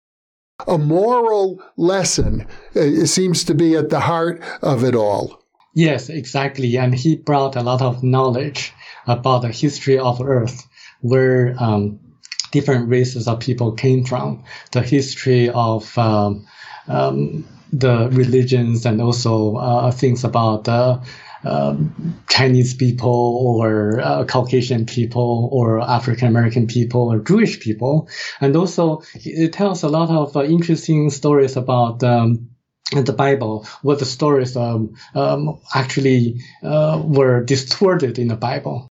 a 0.68 0.78
moral 0.78 1.62
lesson 1.78 2.48
it 2.74 3.08
seems 3.08 3.44
to 3.44 3.54
be 3.54 3.76
at 3.76 3.90
the 3.90 4.00
heart 4.00 4.42
of 4.62 4.84
it 4.84 4.96
all. 4.96 5.42
Yes, 5.74 6.10
exactly. 6.10 6.78
And 6.78 6.96
he 6.96 7.18
brought 7.18 7.58
a 7.58 7.62
lot 7.62 7.82
of 7.82 8.02
knowledge 8.02 8.74
about 9.08 9.42
the 9.42 9.50
history 9.50 10.00
of 10.00 10.22
Earth, 10.22 10.66
where 11.02 11.54
um, 11.60 12.00
different 12.52 12.88
races 12.90 13.28
of 13.28 13.42
people 13.42 13.74
came 13.74 14.06
from, 14.06 14.44
the 14.72 14.82
history 14.82 15.50
of 15.50 15.98
um, 15.98 16.48
um, 16.88 17.46
the 17.74 18.10
religions, 18.14 18.86
and 18.86 19.02
also 19.02 19.58
uh, 19.58 19.92
things 19.92 20.24
about 20.24 20.64
the 20.64 21.02
um, 21.46 22.20
Chinese 22.30 22.74
people 22.74 23.42
or 23.42 24.00
uh, 24.00 24.26
Caucasian 24.26 24.86
people 24.86 25.50
or 25.52 25.80
African 25.80 26.28
American 26.28 26.68
people 26.68 27.12
or 27.12 27.20
Jewish 27.20 27.60
people. 27.60 28.10
And 28.42 28.56
also 28.56 29.02
it 29.14 29.54
tells 29.54 29.84
a 29.84 29.90
lot 29.90 30.10
of 30.10 30.36
uh, 30.36 30.44
interesting 30.44 31.10
stories 31.10 31.56
about 31.56 32.04
um, 32.04 32.50
the 32.92 33.14
Bible, 33.14 33.68
what 33.82 34.00
the 34.00 34.06
stories 34.06 34.56
um, 34.56 34.96
um 35.16 35.60
actually 35.74 36.42
uh, 36.64 37.02
were 37.04 37.44
distorted 37.44 38.20
in 38.20 38.28
the 38.28 38.36
Bible. 38.36 38.88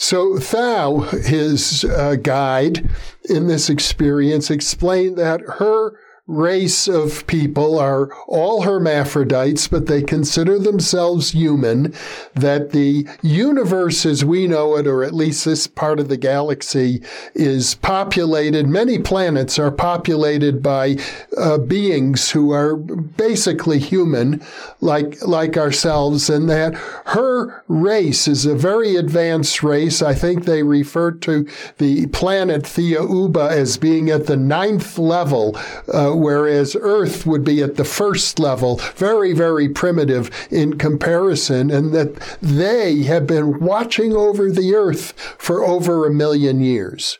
So 0.00 0.34
Thao, 0.34 1.10
his 1.26 1.84
uh, 1.84 2.14
guide 2.22 2.88
in 3.28 3.48
this 3.48 3.68
experience, 3.68 4.48
explained 4.48 5.18
that 5.18 5.40
her 5.58 5.98
race 6.28 6.86
of 6.86 7.26
people 7.26 7.78
are 7.78 8.12
all 8.26 8.62
hermaphrodites, 8.62 9.66
but 9.66 9.86
they 9.86 10.02
consider 10.02 10.58
themselves 10.58 11.30
human, 11.30 11.94
that 12.34 12.70
the 12.70 13.08
universe 13.22 14.04
as 14.04 14.24
we 14.24 14.46
know 14.46 14.76
it, 14.76 14.86
or 14.86 15.02
at 15.02 15.14
least 15.14 15.46
this 15.46 15.66
part 15.66 15.98
of 15.98 16.08
the 16.08 16.18
galaxy, 16.18 17.02
is 17.34 17.74
populated, 17.76 18.68
many 18.68 18.98
planets 18.98 19.58
are 19.58 19.70
populated 19.70 20.62
by 20.62 20.96
uh, 21.38 21.56
beings 21.56 22.30
who 22.30 22.52
are 22.52 22.76
basically 22.76 23.78
human, 23.78 24.44
like, 24.82 25.20
like 25.26 25.56
ourselves, 25.56 26.28
and 26.28 26.50
that 26.50 26.74
her 27.06 27.64
race 27.68 28.28
is 28.28 28.44
a 28.44 28.54
very 28.54 28.96
advanced 28.96 29.62
race. 29.62 30.02
I 30.02 30.14
think 30.14 30.44
they 30.44 30.62
refer 30.62 31.12
to 31.12 31.48
the 31.78 32.06
planet 32.08 32.64
Thiaoouba 32.64 33.50
as 33.50 33.78
being 33.78 34.10
at 34.10 34.26
the 34.26 34.36
ninth 34.36 34.98
level. 34.98 35.56
Uh, 35.92 36.16
whereas 36.18 36.76
Earth 36.78 37.26
would 37.26 37.44
be 37.44 37.62
at 37.62 37.76
the 37.76 37.84
first 37.84 38.38
level, 38.38 38.76
very, 38.96 39.32
very 39.32 39.68
primitive 39.68 40.30
in 40.50 40.78
comparison, 40.78 41.70
and 41.70 41.92
that 41.92 42.14
they 42.42 43.02
have 43.04 43.26
been 43.26 43.60
watching 43.60 44.14
over 44.14 44.50
the 44.50 44.74
Earth 44.74 45.12
for 45.38 45.64
over 45.64 46.06
a 46.06 46.12
million 46.12 46.60
years. 46.60 47.18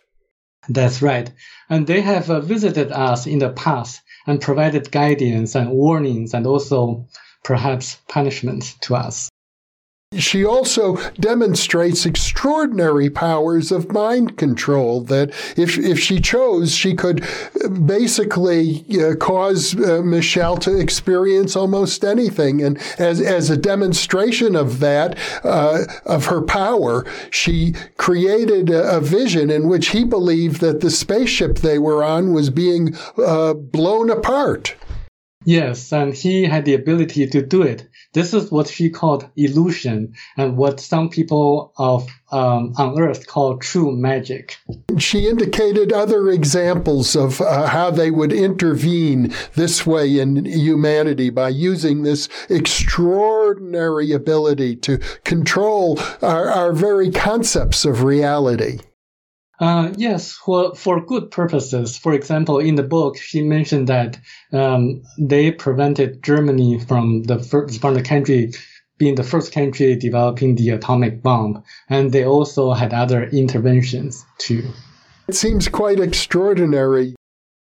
That's 0.69 1.00
right. 1.00 1.33
And 1.71 1.87
they 1.87 2.00
have 2.02 2.31
uh, 2.31 2.40
visited 2.40 2.93
us 2.93 3.26
in 3.26 3.38
the 3.38 3.50
past 3.50 4.02
and 4.26 4.40
provided 4.40 4.90
guidance 4.90 5.55
and 5.55 5.71
warnings 5.71 6.35
and 6.35 6.47
also 6.47 7.07
perhaps 7.43 7.97
punishment 8.09 8.75
to 8.83 8.95
us. 8.95 9.31
She 10.16 10.42
also 10.42 10.96
demonstrates 11.20 12.06
extraordinary 12.06 13.10
powers 13.10 13.70
of 13.70 13.92
mind 13.92 14.38
control 14.38 15.02
that 15.02 15.28
if, 15.54 15.76
if 15.76 16.00
she 16.00 16.18
chose, 16.18 16.74
she 16.74 16.94
could 16.94 17.22
basically 17.84 18.86
uh, 18.98 19.16
cause 19.16 19.78
uh, 19.78 20.00
Michel 20.02 20.56
to 20.58 20.78
experience 20.78 21.54
almost 21.54 22.04
anything. 22.04 22.62
And 22.62 22.78
as, 22.98 23.20
as 23.20 23.50
a 23.50 23.56
demonstration 23.58 24.56
of 24.56 24.80
that, 24.80 25.18
uh, 25.44 25.84
of 26.06 26.26
her 26.26 26.40
power, 26.40 27.04
she 27.30 27.74
created 27.98 28.70
a, 28.70 28.96
a, 28.96 29.00
vision 29.00 29.50
in 29.50 29.68
which 29.68 29.90
he 29.90 30.04
believed 30.04 30.62
that 30.62 30.80
the 30.80 30.90
spaceship 30.90 31.58
they 31.58 31.78
were 31.78 32.02
on 32.02 32.32
was 32.32 32.48
being 32.48 32.96
uh, 33.18 33.52
blown 33.52 34.08
apart. 34.08 34.74
Yes, 35.44 35.92
and 35.92 36.14
he 36.14 36.44
had 36.44 36.64
the 36.64 36.74
ability 36.74 37.26
to 37.26 37.42
do 37.42 37.62
it. 37.62 37.88
This 38.14 38.32
is 38.32 38.50
what 38.50 38.68
she 38.68 38.88
called 38.88 39.28
illusion, 39.36 40.14
and 40.36 40.56
what 40.56 40.80
some 40.80 41.10
people 41.10 41.72
of 41.76 42.08
um, 42.30 42.74
on 42.76 42.98
Earth 42.98 43.26
call 43.26 43.58
true 43.58 43.94
magic. 43.94 44.56
She 44.98 45.28
indicated 45.28 45.92
other 45.92 46.30
examples 46.30 47.14
of 47.14 47.40
uh, 47.40 47.66
how 47.66 47.90
they 47.90 48.10
would 48.10 48.32
intervene 48.32 49.32
this 49.54 49.86
way 49.86 50.18
in 50.18 50.44
humanity 50.44 51.30
by 51.30 51.50
using 51.50 52.02
this 52.02 52.28
extraordinary 52.48 54.12
ability 54.12 54.76
to 54.76 54.98
control 55.24 55.98
our, 56.22 56.48
our 56.48 56.72
very 56.72 57.10
concepts 57.10 57.84
of 57.84 58.02
reality. 58.02 58.80
Uh, 59.60 59.92
yes, 59.96 60.32
for, 60.32 60.74
for 60.74 61.04
good 61.04 61.30
purposes. 61.30 61.98
For 61.98 62.12
example, 62.12 62.58
in 62.60 62.76
the 62.76 62.82
book, 62.84 63.16
she 63.16 63.42
mentioned 63.42 63.88
that 63.88 64.18
um, 64.52 65.02
they 65.18 65.50
prevented 65.50 66.22
Germany 66.22 66.78
from 66.78 67.24
the 67.24 67.38
first, 67.40 67.80
from 67.80 67.94
the 67.94 68.02
country 68.02 68.52
being 68.98 69.14
the 69.14 69.24
first 69.24 69.52
country 69.52 69.96
developing 69.96 70.56
the 70.56 70.70
atomic 70.70 71.22
bomb, 71.22 71.62
and 71.88 72.12
they 72.12 72.24
also 72.24 72.72
had 72.72 72.92
other 72.92 73.24
interventions 73.24 74.24
too. 74.38 74.64
It 75.28 75.34
seems 75.34 75.68
quite 75.68 76.00
extraordinary 76.00 77.14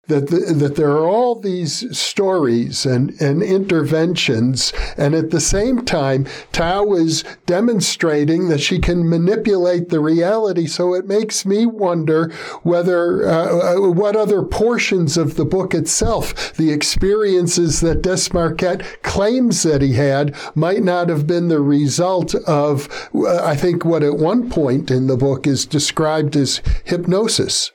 that 0.08 0.28
the, 0.28 0.54
that 0.54 0.76
there 0.76 0.92
are 0.92 1.08
all 1.08 1.40
these 1.40 1.98
stories 1.98 2.86
and, 2.86 3.12
and 3.22 3.42
interventions, 3.42 4.74
and 4.98 5.16
at 5.16 5.30
the 5.30 5.40
same 5.40 5.86
time, 5.86 6.28
Tao 6.52 6.94
is 6.94 7.24
demonstrating 7.46 8.50
that 8.50 8.60
she 8.60 8.80
can 8.80 9.10
manipulate 9.10 9.88
the 9.88 10.02
reality. 10.02 10.68
So 10.68 10.94
it 10.94 11.08
makes 11.08 11.46
me 11.46 11.66
wonder 11.66 12.34
whether 12.64 13.30
uh, 13.30 13.76
uh 13.76 13.92
what 13.92 14.18
other 14.18 14.44
portions 14.44 15.16
of 15.16 15.36
the 15.36 15.46
book 15.46 15.74
itself, 15.74 16.54
the 16.56 16.72
experiences 16.72 17.80
that 17.80 18.02
Desmarquet 18.02 19.02
claims 19.04 19.64
that 19.64 19.82
he 19.82 19.94
had, 19.94 20.36
might 20.54 20.84
not 20.84 21.08
have 21.08 21.26
been 21.28 21.48
the 21.48 21.62
result 21.62 22.36
of, 22.36 23.10
uh, 23.16 23.42
I 23.44 23.56
think, 23.56 23.86
what 23.86 24.04
at 24.04 24.18
one 24.18 24.50
point 24.50 24.92
in 24.92 25.08
the 25.08 25.18
book 25.18 25.48
is 25.48 25.66
described 25.66 26.36
as 26.36 26.62
hypnosis. 26.84 27.72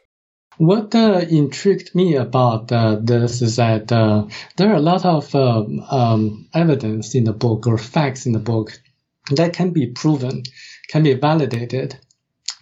What 0.58 0.92
uh, 0.92 1.24
intrigued 1.30 1.94
me 1.94 2.16
about 2.16 2.72
uh, 2.72 2.96
this 3.00 3.42
is 3.42 3.56
that 3.56 3.92
uh, 3.92 4.26
there 4.56 4.70
are 4.72 4.76
a 4.76 4.80
lot 4.80 5.04
of 5.04 5.32
um, 5.32 5.84
um, 5.88 6.48
evidence 6.52 7.14
in 7.14 7.22
the 7.22 7.32
book 7.32 7.68
or 7.68 7.78
facts 7.78 8.26
in 8.26 8.32
the 8.32 8.40
book 8.40 8.72
that 9.30 9.52
can 9.52 9.70
be 9.70 9.86
proven, 9.86 10.42
can 10.90 11.04
be 11.04 11.14
validated. 11.14 11.96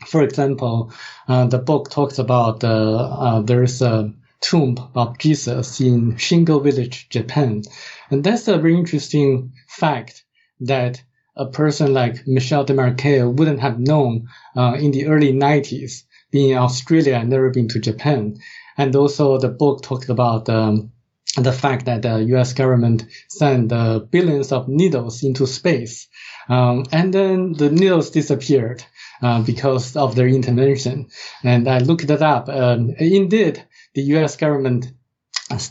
For 0.06 0.20
example, 0.22 0.92
uh, 1.26 1.46
the 1.46 1.58
book 1.58 1.88
talks 1.88 2.18
about 2.18 2.62
uh, 2.62 2.96
uh, 2.96 3.40
there's 3.40 3.80
a 3.80 4.12
tomb 4.42 4.76
of 4.94 5.16
Jesus 5.16 5.80
in 5.80 6.16
Shingo 6.16 6.62
Village, 6.62 7.08
Japan. 7.08 7.62
And 8.10 8.22
that's 8.22 8.46
a 8.46 8.58
very 8.58 8.76
interesting 8.76 9.54
fact 9.68 10.22
that 10.60 11.02
a 11.34 11.46
person 11.46 11.94
like 11.94 12.26
Michel 12.26 12.66
Desmarquet 12.66 13.32
wouldn't 13.32 13.60
have 13.60 13.78
known 13.78 14.28
in 14.54 14.90
the 14.90 15.06
early 15.06 15.32
90s 15.32 16.02
been 16.02 16.05
in 16.37 16.57
Australia 16.59 17.14
and 17.14 17.31
never 17.31 17.50
been 17.50 17.69
to 17.69 17.81
Japan. 17.81 18.38
And 18.78 18.95
also 18.95 19.38
the 19.38 19.49
book 19.49 19.83
talked 19.83 20.09
about 20.09 20.49
um, 20.49 20.93
the 21.37 21.52
fact 21.52 21.87
that 21.87 22.02
the 22.02 22.25
U.S. 22.25 22.52
government 22.52 23.05
sent 23.28 23.73
uh, 23.73 24.00
billions 24.00 24.52
of 24.52 24.69
needles 24.69 25.23
into 25.23 25.47
space, 25.47 26.09
um, 26.49 26.85
and 26.93 27.12
then 27.12 27.52
the 27.52 27.71
needles 27.71 28.11
disappeared 28.11 28.85
uh, 29.23 29.43
because 29.43 29.97
of 29.97 30.14
their 30.14 30.28
intervention. 30.28 31.09
And 31.43 31.69
I 31.69 31.78
looked 31.78 32.11
it 32.11 32.23
up. 32.23 32.49
Um, 32.49 32.90
indeed, 32.99 33.62
the 33.95 34.02
U.S. 34.02 34.37
government 34.37 34.93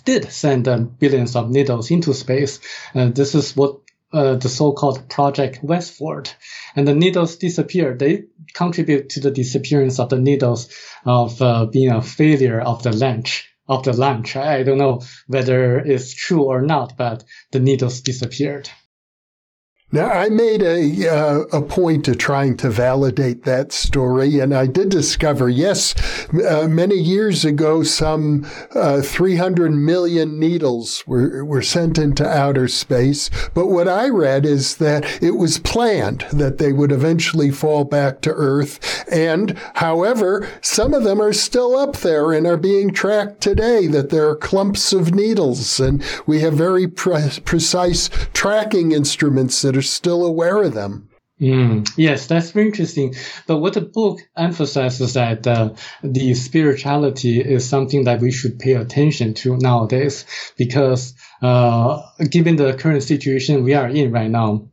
did 0.03 0.31
send 0.31 0.67
uh, 0.67 0.77
billions 0.77 1.35
of 1.35 1.49
needles 1.49 1.91
into 1.91 2.13
space. 2.13 2.59
Uh, 2.93 3.09
this 3.09 3.35
is 3.35 3.55
what 3.55 3.84
uh, 4.13 4.35
the 4.35 4.49
so-called 4.49 5.09
Project 5.09 5.63
West 5.63 5.93
Ford, 5.93 6.29
and 6.75 6.87
the 6.87 6.95
needles 6.95 7.37
disappear. 7.37 7.95
They 7.95 8.25
contribute 8.53 9.09
to 9.09 9.19
the 9.19 9.31
disappearance 9.31 9.99
of 9.99 10.09
the 10.09 10.19
needles 10.19 10.69
of 11.05 11.41
uh, 11.41 11.65
being 11.65 11.91
a 11.91 12.01
failure 12.01 12.61
of 12.61 12.83
the 12.83 12.91
launch 12.93 13.49
of 13.67 13.83
the 13.83 13.93
launch. 13.93 14.35
I 14.35 14.63
don't 14.63 14.77
know 14.77 15.01
whether 15.27 15.79
it's 15.79 16.13
true 16.13 16.43
or 16.43 16.61
not, 16.61 16.97
but 16.97 17.23
the 17.51 17.59
needles 17.59 18.01
disappeared. 18.01 18.69
Now, 19.95 20.09
I 20.09 20.27
made 20.27 20.61
a, 20.61 21.07
uh, 21.07 21.39
a 21.53 21.61
point 21.61 22.09
of 22.09 22.17
trying 22.17 22.57
to 22.57 22.69
validate 22.69 23.43
that 23.43 23.71
story, 23.71 24.41
and 24.41 24.53
I 24.53 24.67
did 24.67 24.89
discover, 24.89 25.47
yes, 25.47 25.95
uh, 26.33 26.67
many 26.69 26.97
years 26.97 27.45
ago, 27.45 27.81
some 27.81 28.45
uh, 28.73 29.01
300 29.01 29.71
million 29.71 30.37
needles 30.37 31.01
were, 31.07 31.45
were 31.45 31.61
sent 31.61 31.97
into 31.97 32.27
outer 32.27 32.67
space. 32.67 33.29
But 33.53 33.67
what 33.67 33.87
I 33.87 34.09
read 34.09 34.45
is 34.45 34.75
that 34.77 35.05
it 35.23 35.37
was 35.37 35.59
planned 35.59 36.25
that 36.33 36.57
they 36.57 36.73
would 36.73 36.91
eventually 36.91 37.49
fall 37.49 37.85
back 37.85 38.19
to 38.23 38.33
Earth. 38.33 39.05
And 39.09 39.57
however, 39.75 40.45
some 40.59 40.93
of 40.93 41.05
them 41.05 41.21
are 41.21 41.31
still 41.31 41.73
up 41.73 41.95
there 41.97 42.33
and 42.33 42.45
are 42.45 42.57
being 42.57 42.91
tracked 42.91 43.39
today, 43.39 43.87
that 43.87 44.09
there 44.09 44.27
are 44.27 44.35
clumps 44.35 44.91
of 44.91 45.15
needles, 45.15 45.79
and 45.79 46.03
we 46.25 46.41
have 46.41 46.55
very 46.55 46.85
pre- 46.85 47.39
precise 47.45 48.09
tracking 48.33 48.91
instruments 48.91 49.61
that 49.61 49.77
are 49.77 49.84
still 49.89 50.25
aware 50.25 50.61
of 50.61 50.73
them. 50.73 51.09
Mm, 51.39 51.91
yes, 51.97 52.27
that's 52.27 52.51
very 52.51 52.67
interesting. 52.67 53.13
But 53.45 53.57
what 53.57 53.73
the 53.73 53.81
book 53.81 54.19
emphasizes 54.37 55.15
that 55.15 55.45
uh, 55.45 55.73
the 56.01 56.33
spirituality 56.33 57.41
is 57.41 57.67
something 57.67 58.05
that 58.05 58.21
we 58.21 58.31
should 58.31 58.57
pay 58.57 58.73
attention 58.73 59.33
to 59.35 59.57
nowadays, 59.57 60.25
because 60.57 61.13
uh, 61.41 62.01
given 62.29 62.55
the 62.55 62.73
current 62.73 63.03
situation 63.03 63.63
we 63.63 63.73
are 63.73 63.89
in 63.89 64.13
right 64.13 64.29
now, 64.29 64.69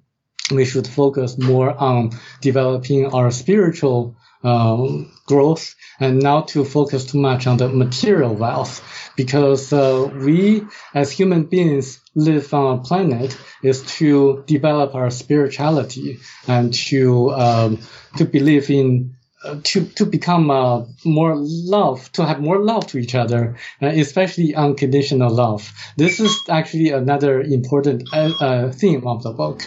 we 0.53 0.65
should 0.65 0.87
focus 0.87 1.37
more 1.37 1.71
on 1.71 2.11
developing 2.41 3.07
our 3.07 3.31
spiritual 3.31 4.17
um, 4.45 5.13
growth 5.27 5.75
and 6.03 6.21
not 6.21 6.49
to 6.49 6.65
focus 6.65 7.05
too 7.05 7.19
much 7.19 7.47
on 7.47 7.57
the 7.57 7.69
material 7.69 8.35
wealth 8.35 8.83
because 9.17 9.73
uh, 9.73 10.11
we 10.27 10.63
as 10.95 11.13
human 11.13 11.45
beings 11.45 12.01
live 12.15 12.53
on 12.53 12.79
a 12.79 12.83
planet 12.83 13.39
is 13.63 13.83
to 13.99 14.43
develop 14.47 14.95
our 14.95 15.11
spirituality 15.11 16.19
and 16.49 16.75
to 16.75 17.31
um, 17.31 17.79
to 18.17 18.25
believe 18.25 18.69
in 18.69 19.15
uh, 19.45 19.61
to 19.63 19.85
to 19.99 20.05
become 20.05 20.51
uh, 20.51 20.85
more 21.05 21.35
love 21.37 22.11
to 22.13 22.27
have 22.27 22.41
more 22.41 22.59
love 22.59 22.87
to 22.87 22.99
each 22.99 23.15
other 23.15 23.57
uh, 23.81 23.87
especially 23.87 24.55
unconditional 24.55 25.31
love. 25.33 25.73
This 25.97 26.19
is 26.19 26.37
actually 26.49 26.91
another 26.91 27.41
important 27.41 28.09
uh, 28.13 28.71
theme 28.73 29.07
of 29.07 29.23
the 29.23 29.33
book 29.33 29.63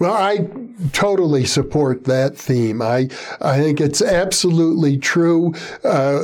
well, 0.00 0.12
I 0.12 0.48
totally 0.92 1.44
support 1.44 2.02
that 2.02 2.36
theme. 2.36 2.82
I, 2.82 3.08
I 3.40 3.58
think 3.58 3.80
it's 3.80 4.02
absolutely 4.02 4.98
true. 4.98 5.54
Uh, 5.84 6.18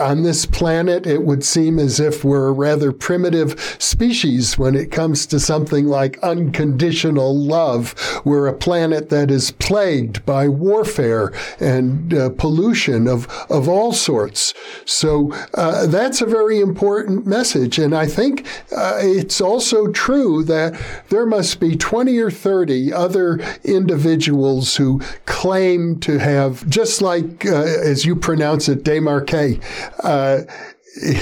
on 0.00 0.22
this 0.22 0.46
planet, 0.46 1.04
it 1.04 1.24
would 1.24 1.42
seem 1.42 1.80
as 1.80 1.98
if 1.98 2.22
we're 2.22 2.46
a 2.46 2.52
rather 2.52 2.92
primitive 2.92 3.76
species 3.80 4.56
when 4.56 4.76
it 4.76 4.92
comes 4.92 5.26
to 5.26 5.40
something 5.40 5.88
like 5.88 6.22
unconditional 6.22 7.36
love. 7.36 7.96
We're 8.24 8.46
a 8.46 8.54
planet 8.54 9.08
that 9.08 9.28
is 9.28 9.50
plagued 9.50 10.24
by 10.24 10.46
warfare 10.46 11.32
and 11.58 12.14
uh, 12.14 12.30
pollution 12.30 13.08
of, 13.08 13.26
of 13.50 13.68
all 13.68 13.92
sorts. 13.92 14.54
So 14.84 15.32
uh, 15.54 15.86
that's 15.86 16.20
a 16.20 16.26
very 16.26 16.60
important 16.60 17.26
message. 17.26 17.76
And 17.76 17.92
I 17.92 18.06
think 18.06 18.46
uh, 18.70 18.98
it's 19.00 19.40
also 19.40 19.88
true 19.90 20.44
that 20.44 20.80
there 21.08 21.26
must 21.26 21.58
be 21.58 21.74
20 21.74 22.16
or 22.18 22.30
30 22.30 22.83
other 22.92 23.38
individuals 23.64 24.76
who 24.76 25.00
claim 25.26 25.98
to 26.00 26.18
have, 26.18 26.68
just 26.68 27.02
like, 27.02 27.46
uh, 27.46 27.54
as 27.54 28.04
you 28.04 28.16
pronounce 28.16 28.68
it, 28.68 28.84
Desmarquet, 28.84 29.62
uh, 30.02 30.42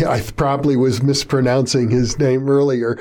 I 0.07 0.21
probably 0.37 0.77
was 0.77 1.03
mispronouncing 1.03 1.91
his 1.91 2.19
name 2.19 2.49
earlier, 2.49 3.01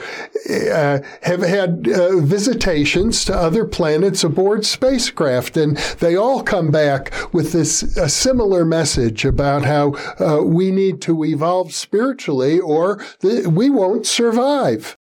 uh, 0.50 1.00
have 1.22 1.42
had 1.42 1.88
uh, 1.90 2.18
visitations 2.20 3.26
to 3.26 3.36
other 3.36 3.66
planets 3.66 4.24
aboard 4.24 4.66
spacecraft. 4.66 5.58
And 5.58 5.76
they 6.00 6.16
all 6.16 6.44
come 6.44 6.72
back 6.72 7.14
with 7.34 7.52
this 7.52 7.84
a 7.98 8.08
similar 8.08 8.64
message 8.64 9.26
about 9.26 9.66
how 9.66 9.96
uh, 10.20 10.44
we 10.44 10.72
need 10.72 11.02
to 11.02 11.26
evolve 11.26 11.74
spiritually 11.74 12.60
or 12.60 13.04
th- 13.22 13.48
we 13.48 13.70
won't 13.70 14.06
survive. 14.06 14.98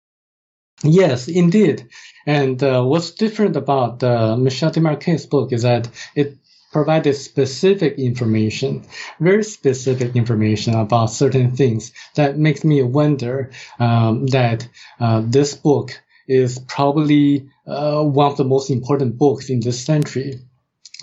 Yes, 0.85 1.27
indeed. 1.27 1.89
And 2.27 2.63
uh, 2.63 2.83
what's 2.83 3.13
different 3.13 3.57
about 3.57 4.03
uh, 4.03 4.37
Michel 4.37 4.71
Desmarquet's 4.71 5.27
book 5.27 5.53
is 5.53 5.63
that 5.63 5.89
it 6.15 6.37
provided 6.73 7.15
specific 7.15 7.99
information, 7.99 8.85
very 9.21 9.45
specific 9.45 10.17
information 10.17 10.75
about 10.75 11.07
certain 11.07 11.57
things 11.57 11.93
that 12.17 12.37
makes 12.37 12.65
me 12.65 12.83
wonder 12.83 13.51
um, 13.79 14.27
that 14.27 14.69
uh, 15.01 15.23
this 15.25 15.55
book 15.55 15.93
is 16.29 16.59
probably 16.59 17.49
uh, 17.67 18.03
one 18.03 18.31
of 18.33 18.37
the 18.37 18.45
most 18.45 18.71
important 18.71 19.17
books 19.17 19.49
in 19.49 19.61
this 19.61 19.83
century. 19.85 20.41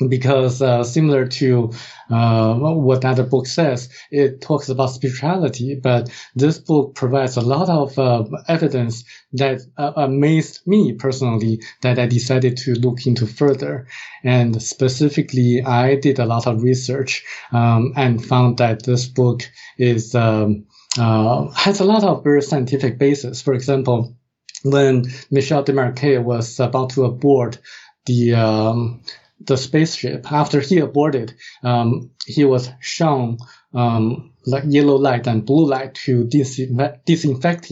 Because 0.08 0.62
uh, 0.62 0.84
similar 0.84 1.28
to 1.28 1.72
uh, 2.10 2.56
what 2.56 3.06
other 3.06 3.24
book 3.24 3.46
says, 3.46 3.90
it 4.12 4.42
talks 4.42 4.70
about 4.70 4.88
spirituality, 4.88 5.76
but 5.76 6.10
this 6.36 6.58
book 6.58 6.96
provides 6.96 7.38
a 7.38 7.42
lot 7.42 7.70
of 7.70 7.98
uh, 8.00 8.24
evidence 8.48 9.04
that 9.34 9.62
uh, 9.78 9.94
amazed 9.96 10.62
me 10.66 10.94
personally 10.94 11.62
that 11.82 12.00
I 12.00 12.08
decided 12.08 12.58
to 12.58 12.74
look 12.74 13.06
into 13.06 13.28
further. 13.28 13.88
And 14.24 14.62
specifically, 14.62 15.62
I 15.64 15.96
did 15.96 16.20
a 16.20 16.26
lot 16.26 16.48
of 16.48 16.64
research 16.64 17.24
um, 17.52 17.94
and 17.96 18.26
found 18.26 18.58
that 18.58 18.84
this 18.84 19.06
book 19.06 19.44
is 19.78 20.16
um, 20.16 20.66
uh, 20.98 21.50
has 21.52 21.80
a 21.80 21.86
lot 21.86 22.04
of 22.04 22.24
very 22.24 22.42
scientific 22.42 22.98
basis. 22.98 23.42
For 23.42 23.54
example, 23.54 24.16
when 24.64 25.06
Michel 25.30 25.64
Desmarquet 25.64 26.24
was 26.24 26.60
about 26.60 26.92
to 26.92 27.06
abort 27.06 27.60
the 28.06 28.34
um, 28.34 29.02
the 29.46 29.58
spaceship, 29.58 30.32
after 30.32 30.60
he 30.60 30.80
aborted, 30.80 31.34
um, 31.64 32.12
he 32.26 32.46
was 32.46 32.70
shown 32.80 33.38
um, 33.74 34.34
like 34.46 34.64
yellow 34.68 34.96
light 34.96 35.28
and 35.28 35.46
blue 35.46 35.66
light 35.66 35.96
to 36.06 36.26
disinfect. 36.26 37.72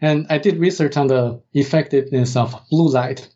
And 0.00 0.26
I 0.30 0.38
did 0.38 0.58
research 0.58 0.96
on 0.96 1.06
the 1.06 1.42
effectiveness 1.54 2.36
of 2.36 2.54
blue 2.70 2.88
light 2.88 3.28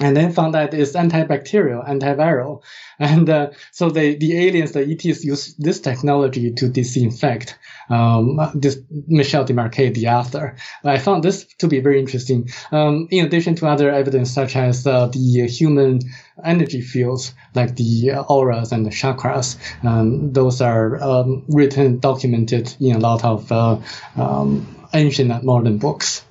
and 0.00 0.16
then 0.16 0.32
found 0.32 0.54
that 0.54 0.72
it's 0.72 0.92
antibacterial, 0.92 1.86
antiviral. 1.86 2.62
And 2.98 3.30
uh, 3.30 3.50
so 3.72 3.88
they, 3.88 4.14
the 4.16 4.46
aliens, 4.46 4.72
the 4.72 4.82
ETs 4.82 5.24
use 5.24 5.54
this 5.56 5.80
technology 5.80 6.52
to 6.52 6.68
disinfect 6.68 7.58
um, 7.90 8.40
this 8.54 8.78
Michel 9.06 9.44
Desmarquet, 9.44 9.94
the 9.94 10.08
author. 10.08 10.56
I 10.84 10.98
found 10.98 11.22
this 11.22 11.44
to 11.58 11.68
be 11.68 11.80
very 11.80 11.98
interesting. 11.98 12.48
Um, 12.72 13.08
in 13.10 13.26
addition 13.26 13.54
to 13.56 13.66
other 13.66 13.90
evidence 13.90 14.30
such 14.30 14.56
as 14.56 14.86
uh, 14.86 15.06
the 15.08 15.46
human 15.46 16.00
energy 16.44 16.80
fields, 16.80 17.34
like 17.54 17.76
the 17.76 18.12
auras 18.28 18.72
and 18.72 18.86
the 18.86 18.90
chakras, 18.90 19.56
um, 19.84 20.32
those 20.32 20.60
are 20.60 21.02
um, 21.02 21.44
written, 21.48 21.98
documented 21.98 22.74
in 22.80 22.96
a 22.96 22.98
lot 22.98 23.24
of 23.24 23.50
uh, 23.52 23.78
um, 24.16 24.66
ancient 24.94 25.30
and 25.30 25.44
modern 25.44 25.78
books. 25.78 26.24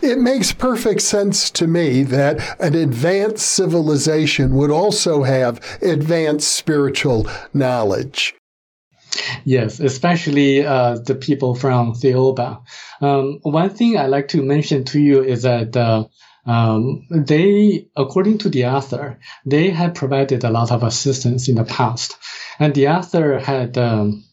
It 0.00 0.18
makes 0.18 0.52
perfect 0.52 1.02
sense 1.02 1.50
to 1.50 1.66
me 1.66 2.04
that 2.04 2.60
an 2.60 2.76
advanced 2.76 3.46
civilization 3.46 4.54
would 4.54 4.70
also 4.70 5.24
have 5.24 5.60
advanced 5.82 6.54
spiritual 6.54 7.26
knowledge. 7.52 8.37
Yes, 9.44 9.80
especially 9.80 10.64
uh, 10.64 10.98
the 10.98 11.14
people 11.14 11.54
from 11.54 11.94
Thiaoouba. 11.94 12.62
Um, 13.00 13.38
one 13.42 13.70
thing 13.70 13.98
I 13.98 14.06
like 14.06 14.28
to 14.28 14.42
mention 14.42 14.84
to 14.84 15.00
you 15.00 15.22
is 15.22 15.42
that 15.42 15.76
uh, 15.76 16.04
um, 16.46 17.06
they, 17.10 17.88
according 17.96 18.38
to 18.38 18.48
the 18.48 18.66
author, 18.66 19.18
they 19.44 19.70
had 19.70 19.94
provided 19.94 20.44
a 20.44 20.50
lot 20.50 20.72
of 20.72 20.82
assistance 20.82 21.48
in 21.48 21.56
the 21.56 21.64
past, 21.64 22.16
and 22.58 22.74
the 22.74 22.88
author 22.88 23.38
had 23.38 23.76
um, 23.78 24.24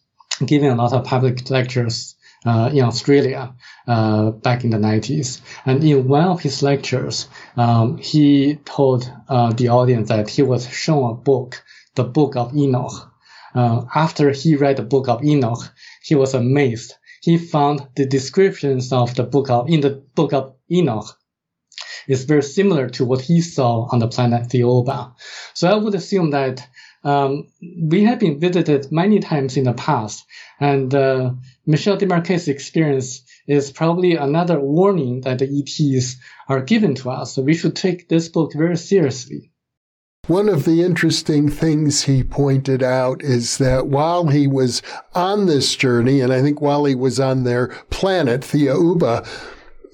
given 0.46 0.72
a 0.72 0.76
lot 0.76 0.94
of 0.94 1.06
public 1.06 1.50
lectures 1.50 2.16
uh, 2.46 2.70
in 2.72 2.84
Australia 2.84 3.54
uh, 3.88 4.32
back 4.32 4.64
in 4.64 4.70
the 4.70 4.78
90s. 4.78 5.42
And 5.66 5.84
in 5.84 6.08
one 6.08 6.26
of 6.26 6.42
his 6.42 6.62
lectures, 6.62 7.28
um, 7.58 7.98
he 7.98 8.56
told 8.66 9.12
uh, 9.28 9.54
the 9.54 9.70
audience 9.70 10.10
that 10.10 10.30
he 10.30 10.42
was 10.42 10.70
shown 10.70 11.12
a 11.12 11.14
book, 11.14 11.64
the 11.96 12.04
Book 12.04 12.36
of 12.36 12.56
Enoch. 12.56 13.12
Uh, 13.56 13.86
after 13.96 14.32
he 14.32 14.56
read 14.56 14.78
the 14.78 14.84
Book 14.84 15.08
of 15.08 15.24
Enoch, 15.24 15.74
he 16.04 16.13
was 16.13 16.34
amazed. 16.34 16.94
He 17.22 17.38
found 17.38 17.88
the 17.96 18.06
descriptions 18.06 18.91
of 18.91 19.15
the 19.15 19.24
book 19.24 19.50
of 19.50 19.70
in 19.70 19.82
the 19.82 20.04
Book 20.13 20.34
of 20.34 20.54
Enoch 20.70 21.18
is 22.08 22.26
very 22.26 22.44
similar 22.44 22.89
to 22.89 23.06
what 23.06 23.22
he 23.22 23.41
saw 23.41 23.88
on 23.91 24.00
the 24.00 24.08
planet 24.08 24.50
Thiaoouba. 24.50 25.13
So 25.54 25.70
I 25.70 25.76
would 25.76 25.96
assume 25.96 26.32
that 26.32 26.68
um, 27.04 27.48
we 27.62 28.04
have 28.04 28.20
been 28.20 28.39
visited 28.39 28.91
many 28.91 29.20
times 29.20 29.58
in 29.58 29.63
the 29.63 29.74
past, 29.74 30.26
and 30.60 30.94
uh, 30.94 31.32
Michel 31.65 31.98
Desmarquet's 31.98 32.48
experience 32.48 33.24
is 33.48 33.72
probably 33.72 34.15
another 34.15 34.60
warning 34.60 35.22
that 35.22 35.39
the 35.39 35.46
ETs 35.46 36.18
are 36.50 36.62
given 36.62 36.96
to 36.96 37.12
us. 37.12 37.34
So 37.34 37.44
we 37.44 37.54
should 37.54 37.76
take 37.76 38.10
this 38.10 38.28
book 38.30 38.54
very 38.56 38.78
seriously. 38.78 39.52
One 40.28 40.50
of 40.50 40.66
the 40.66 40.82
interesting 40.82 41.50
things 41.50 42.04
he 42.04 42.24
pointed 42.24 42.82
out 42.82 43.22
is 43.22 43.60
that 43.60 43.86
while 43.88 44.28
he 44.28 44.48
was 44.48 44.82
on 45.14 45.46
this 45.46 45.76
journey, 45.76 46.20
and 46.20 46.34
I 46.34 46.42
think 46.42 46.60
while 46.60 46.86
he 46.86 46.96
was 46.96 47.20
on 47.20 47.44
their 47.44 47.68
planet, 47.92 48.42
Thiaoouba, 48.42 49.28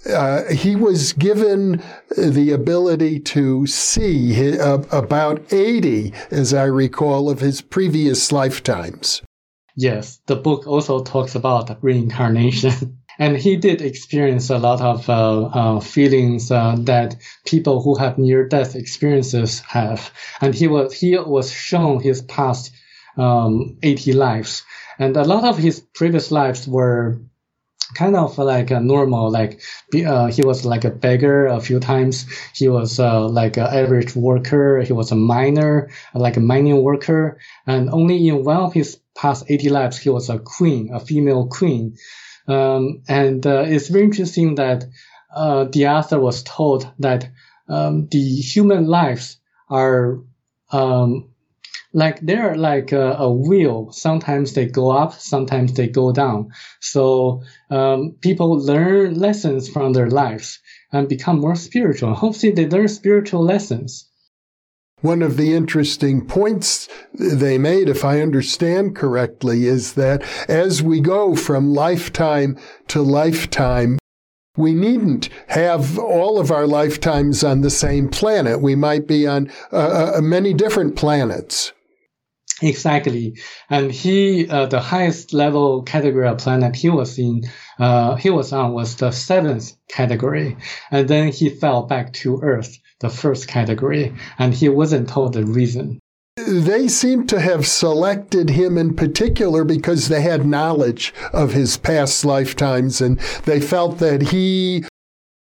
uh, 0.10 0.44
he 0.54 0.78
was 0.78 1.12
given 1.14 1.84
the 2.18 2.52
ability 2.52 3.20
to 3.20 3.68
see 3.68 4.32
his, 4.32 4.58
uh, 4.58 4.84
about 4.92 5.52
80, 5.52 6.14
as 6.32 6.54
I 6.54 6.64
recall, 6.64 7.30
of 7.30 7.42
his 7.42 7.60
previous 7.60 8.32
lifetimes. 8.32 9.22
Yes, 9.76 10.22
the 10.28 10.38
book 10.38 10.66
also 10.66 11.04
talks 11.04 11.36
about 11.36 11.78
reincarnation. 11.84 13.00
and 13.22 13.38
he 13.38 13.56
did 13.56 13.84
experience 13.84 14.50
a 14.50 14.58
lot 14.58 14.82
of 14.82 15.08
uh, 15.08 15.44
uh, 15.44 15.80
feelings 15.80 16.50
uh, 16.50 16.76
that 16.80 17.18
people 17.46 17.80
who 17.80 17.96
have 17.96 18.18
near 18.18 18.48
death 18.48 18.76
experiences 18.76 19.60
have. 19.60 20.12
And 20.42 20.56
he 20.56 20.68
was, 20.68 20.92
he 20.92 21.16
was 21.16 21.52
shown 21.52 22.02
his 22.02 22.24
past 22.24 22.72
um, 23.18 23.78
80 23.84 24.14
lives. 24.14 24.64
And 24.98 25.16
a 25.18 25.24
lot 25.24 25.44
of 25.44 25.60
his 25.60 25.82
previous 25.94 26.32
lives 26.32 26.68
were 26.68 27.22
kind 27.94 28.16
of 28.16 28.40
like 28.40 28.72
a 28.72 28.80
normal, 28.80 29.30
like 29.30 29.62
uh, 30.04 30.26
he 30.26 30.42
was 30.42 30.66
like 30.66 30.84
a 30.84 30.90
beggar 30.90 31.46
a 31.46 31.62
few 31.62 31.80
times. 31.80 32.26
He 32.56 32.70
was 32.70 33.00
uh, 33.00 33.28
like 33.28 33.56
an 33.56 33.68
average 33.68 34.16
worker. 34.16 34.82
He 34.82 34.94
was 34.94 35.12
a 35.12 35.16
miner, 35.16 35.92
like 36.16 36.38
a 36.38 36.40
mining 36.40 36.82
worker. 36.82 37.40
And 37.68 37.88
only 37.92 38.28
in 38.28 38.44
one 38.44 38.58
of 38.58 38.74
his 38.74 39.00
past 39.16 39.46
80 39.48 39.70
lives, 39.70 40.00
he 40.00 40.10
was 40.10 40.28
a 40.32 40.40
queen, 40.40 40.90
a 40.92 41.00
female 41.00 41.46
queen. 41.46 41.98
Um, 42.48 43.04
and 43.08 43.46
uh, 43.46 43.64
it's 43.68 43.90
very 43.90 44.06
interesting 44.06 44.56
that 44.56 44.86
uh, 45.34 45.66
the 45.66 45.88
author 45.88 46.20
was 46.20 46.44
told 46.44 46.92
that 47.00 47.30
um, 47.70 48.08
the 48.12 48.20
human 48.20 48.86
lives 48.88 49.38
are 49.70 50.20
um, 50.72 51.30
like 51.94 52.20
they're 52.22 52.56
like 52.56 52.92
a, 52.92 53.14
a, 53.14 53.32
wheel. 53.32 53.92
Sometimes 53.92 54.54
they 54.54 54.66
go 54.66 54.92
up, 54.92 55.14
sometimes 55.14 55.74
they 55.74 55.88
go 55.88 56.12
down. 56.12 56.50
So 56.80 57.44
um, 57.70 58.16
people 58.22 58.58
learn 58.58 59.16
lessons 59.16 59.70
from 59.70 59.94
their 59.94 60.10
lives 60.10 60.60
and 60.92 61.10
become 61.10 61.40
more 61.40 61.56
spiritual. 61.56 62.14
Hopefully, 62.24 62.54
they 62.54 62.68
learn 62.68 62.88
spiritual 62.88 63.44
lessons. 63.44 64.11
One 65.02 65.24
of 65.24 65.36
the 65.36 65.54
interesting 65.54 66.26
points 66.26 66.88
they 67.14 67.58
made, 67.58 67.90
if 67.90 68.06
I 68.06 68.22
understand 68.22 68.96
correctly, 68.96 69.66
is 69.66 69.94
that 69.94 70.24
as 70.48 70.84
we 70.84 71.02
go 71.02 71.36
from 71.36 71.74
lifetime 71.74 72.58
to 72.90 73.02
lifetime, 73.02 73.98
we 74.58 74.74
needn't 74.74 75.30
have 75.48 75.98
all 75.98 76.40
of 76.40 76.52
our 76.52 76.68
lifetimes 76.68 77.44
on 77.44 77.62
the 77.62 77.70
same 77.70 78.10
planet. 78.10 78.62
We 78.62 78.76
might 78.76 79.08
be 79.08 79.26
on 79.26 79.52
uh, 79.74 80.14
uh, 80.18 80.22
many 80.22 80.54
different 80.54 80.96
planets. 80.96 81.72
Exactly. 82.62 83.40
And 83.70 83.92
he, 83.92 84.48
uh, 84.48 84.68
the 84.68 84.82
highest 84.82 85.34
level 85.34 85.82
category 85.82 86.28
of 86.28 86.38
planet 86.38 86.76
he 86.76 86.90
was 86.90 87.18
in, 87.18 87.42
uh, 87.80 88.16
he 88.16 88.30
was 88.30 88.54
on 88.54 88.74
was 88.74 88.98
the 88.98 89.12
seventh 89.12 89.72
category. 89.90 90.58
And 90.92 91.08
then 91.08 91.32
he 91.32 91.50
fell 91.50 91.84
back 91.84 92.14
to 92.14 92.40
Earth, 92.44 92.78
the 93.02 93.10
first 93.10 93.48
category, 93.48 94.14
and 94.40 94.54
he 94.54 94.70
wasn't 94.70 95.10
told 95.10 95.34
the 95.34 95.46
reason. 95.46 96.00
They 96.38 96.88
seem 96.88 97.28
to 97.28 97.42
have 97.42 97.68
selected 97.68 98.52
him 98.52 98.78
in 98.78 98.96
particular 98.96 99.64
because 99.66 100.08
they 100.08 100.22
had 100.22 100.46
knowledge 100.46 101.14
of 101.34 101.52
his 101.52 101.78
past 101.78 102.24
lifetimes 102.24 103.02
and 103.02 103.20
they 103.44 103.60
felt 103.60 104.00
that 104.00 104.22
he 104.22 104.86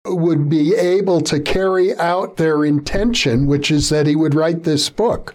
would 0.07 0.51
be 0.51 0.75
able 0.75 1.23
to 1.23 1.41
carry 1.41 1.97
out 1.97 2.37
their 2.37 2.65
intention, 2.65 3.47
which 3.47 3.71
is 3.71 3.89
that 3.89 4.07
he 4.07 4.15
would 4.15 4.35
write 4.35 4.65
this 4.65 4.91
book. 4.91 5.35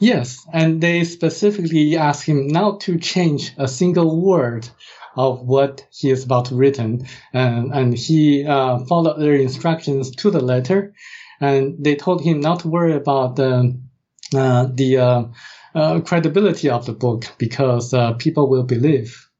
Yes, 0.00 0.44
and 0.52 0.80
they 0.80 1.04
specifically 1.04 1.96
asked 1.96 2.24
him 2.24 2.48
not 2.48 2.80
to 2.82 2.98
change 2.98 3.52
a 3.58 3.68
single 3.68 4.20
word 4.20 4.68
of 5.16 5.42
what 5.42 5.86
he 5.92 6.10
is 6.10 6.24
about 6.24 6.46
to 6.46 6.54
written, 6.54 7.06
and, 7.32 7.72
and 7.72 7.94
he 7.94 8.46
uh, 8.46 8.78
followed 8.86 9.20
their 9.20 9.34
instructions 9.34 10.10
to 10.12 10.30
the 10.30 10.40
letter, 10.40 10.94
and 11.40 11.82
they 11.82 11.96
told 11.96 12.22
him 12.22 12.40
not 12.40 12.60
to 12.60 12.68
worry 12.68 12.94
about 12.94 13.36
the 13.36 13.78
uh, 14.34 14.68
the 14.74 14.98
uh, 14.98 15.24
uh 15.74 16.00
credibility 16.00 16.68
of 16.68 16.86
the 16.86 16.92
book 16.92 17.24
because 17.38 17.94
uh, 17.94 18.12
people 18.14 18.48
will 18.48 18.64
believe. 18.64 19.30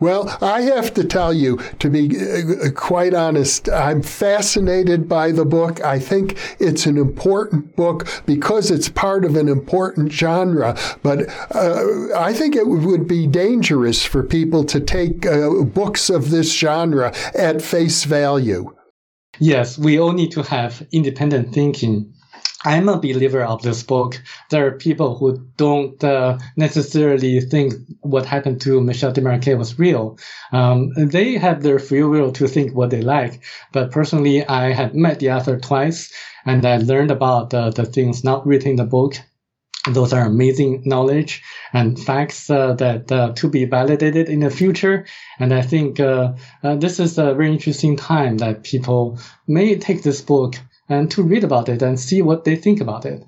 Well, 0.00 0.36
I 0.40 0.62
have 0.62 0.92
to 0.94 1.04
tell 1.04 1.32
you, 1.32 1.58
to 1.78 1.88
be 1.88 2.16
uh, 2.18 2.70
quite 2.74 3.14
honest, 3.14 3.68
I'm 3.68 4.02
fascinated 4.02 5.08
by 5.08 5.30
the 5.30 5.44
book. 5.44 5.80
I 5.84 6.00
think 6.00 6.36
it's 6.58 6.86
an 6.86 6.98
important 6.98 7.76
book 7.76 8.08
because 8.26 8.72
it's 8.72 8.88
part 8.88 9.24
of 9.24 9.36
an 9.36 9.48
important 9.48 10.10
genre. 10.10 10.76
But 11.04 11.28
uh, 11.54 12.08
I 12.16 12.32
think 12.32 12.56
it 12.56 12.66
would 12.66 13.06
be 13.06 13.28
dangerous 13.28 14.04
for 14.04 14.24
people 14.24 14.64
to 14.64 14.80
take 14.80 15.24
uh, 15.24 15.62
books 15.62 16.10
of 16.10 16.30
this 16.30 16.52
genre 16.52 17.14
at 17.34 17.62
face 17.62 18.02
value. 18.02 18.74
Yes, 19.40 19.78
we 19.78 19.98
all 19.98 20.12
need 20.12 20.32
to 20.32 20.42
have 20.42 20.86
independent 20.90 21.52
thinking 21.52 22.14
I'm 22.64 22.88
a 22.88 22.96
believer 22.96 23.42
of 23.42 23.62
this 23.62 23.82
book. 23.82 24.22
There 24.50 24.66
are 24.66 24.72
people 24.78 25.16
who 25.16 25.38
don't 25.56 26.02
uh, 26.04 26.38
necessarily 26.56 27.40
think 27.40 27.74
what 28.02 28.24
happened 28.24 28.60
to 28.62 28.80
Michel 28.80 29.12
Desmarquet 29.12 29.58
was 29.58 29.78
real. 29.78 30.18
Um, 30.52 30.90
they 30.96 31.34
have 31.34 31.62
their 31.62 31.80
free 31.80 32.04
will 32.04 32.30
to 32.32 32.46
think 32.46 32.74
what 32.74 32.90
they 32.90 33.02
like. 33.02 33.42
But 33.72 33.90
personally, 33.90 34.46
I 34.46 34.72
had 34.72 34.94
met 34.94 35.18
the 35.18 35.32
author 35.32 35.58
twice 35.58 36.12
and 36.46 36.64
I 36.64 36.76
learned 36.76 37.10
about 37.10 37.52
uh, 37.52 37.70
the 37.70 37.84
things 37.84 38.22
not 38.22 38.46
written 38.46 38.70
in 38.70 38.76
the 38.76 38.84
book. 38.84 39.16
Those 39.90 40.12
are 40.12 40.24
amazing 40.24 40.82
knowledge 40.84 41.42
and 41.72 41.98
facts 41.98 42.48
uh, 42.48 42.74
that 42.74 43.10
uh, 43.10 43.32
to 43.32 43.48
be 43.48 43.64
validated 43.64 44.28
in 44.28 44.40
the 44.40 44.50
future. 44.50 45.06
And 45.40 45.52
I 45.52 45.62
think 45.62 45.98
uh, 45.98 46.34
uh, 46.62 46.76
this 46.76 47.00
is 47.00 47.18
a 47.18 47.34
very 47.34 47.50
interesting 47.50 47.96
time 47.96 48.38
that 48.38 48.62
people 48.62 49.18
may 49.48 49.76
take 49.76 50.04
this 50.04 50.20
book 50.20 50.54
and 50.88 51.10
to 51.10 51.22
read 51.24 51.42
about 51.42 51.68
it 51.68 51.82
and 51.82 51.98
see 51.98 52.22
what 52.22 52.44
they 52.44 52.54
think 52.54 52.80
about 52.80 53.06
it. 53.06 53.24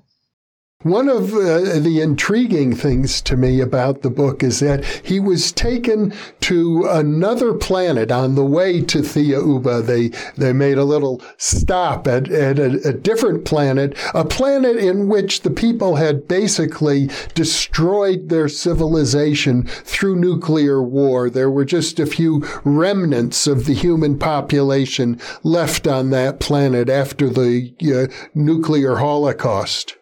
One 0.85 1.09
of 1.09 1.33
uh, 1.33 1.79
the 1.79 1.99
intriguing 1.99 2.75
things 2.75 3.19
to 3.21 3.35
me 3.35 3.59
about 3.59 4.03
the 4.03 4.11
book 4.11 4.43
is 4.43 4.59
that 4.59 4.85
he 5.03 5.19
was 5.19 5.51
taken 5.51 6.13
to 6.41 6.85
another 6.87 7.55
planet 7.55 8.11
on 8.11 8.35
the 8.35 8.45
way 8.45 8.81
to 8.81 8.99
Thiaoouba. 8.99 9.87
They 9.87 10.09
they 10.37 10.53
made 10.53 10.77
a 10.77 10.83
little 10.83 11.23
stop 11.37 12.07
at, 12.07 12.29
at 12.29 12.59
a, 12.59 12.89
a 12.89 12.93
different 12.93 13.45
planet, 13.45 13.97
a 14.13 14.23
planet 14.23 14.77
in 14.77 15.07
which 15.07 15.41
the 15.41 15.49
people 15.49 15.95
had 15.95 16.27
basically 16.27 17.09
destroyed 17.33 18.29
their 18.29 18.47
civilization 18.47 19.63
through 19.63 20.17
nuclear 20.17 20.83
war. 20.83 21.31
There 21.31 21.49
were 21.49 21.65
just 21.65 21.99
a 21.99 22.05
few 22.05 22.45
remnants 22.63 23.47
of 23.47 23.65
the 23.65 23.73
human 23.73 24.19
population 24.19 25.19
left 25.41 25.87
on 25.87 26.11
that 26.11 26.39
planet 26.39 26.91
after 26.91 27.27
the 27.27 27.73
uh, 27.81 28.29
nuclear 28.35 28.97
holocaust. 28.97 29.94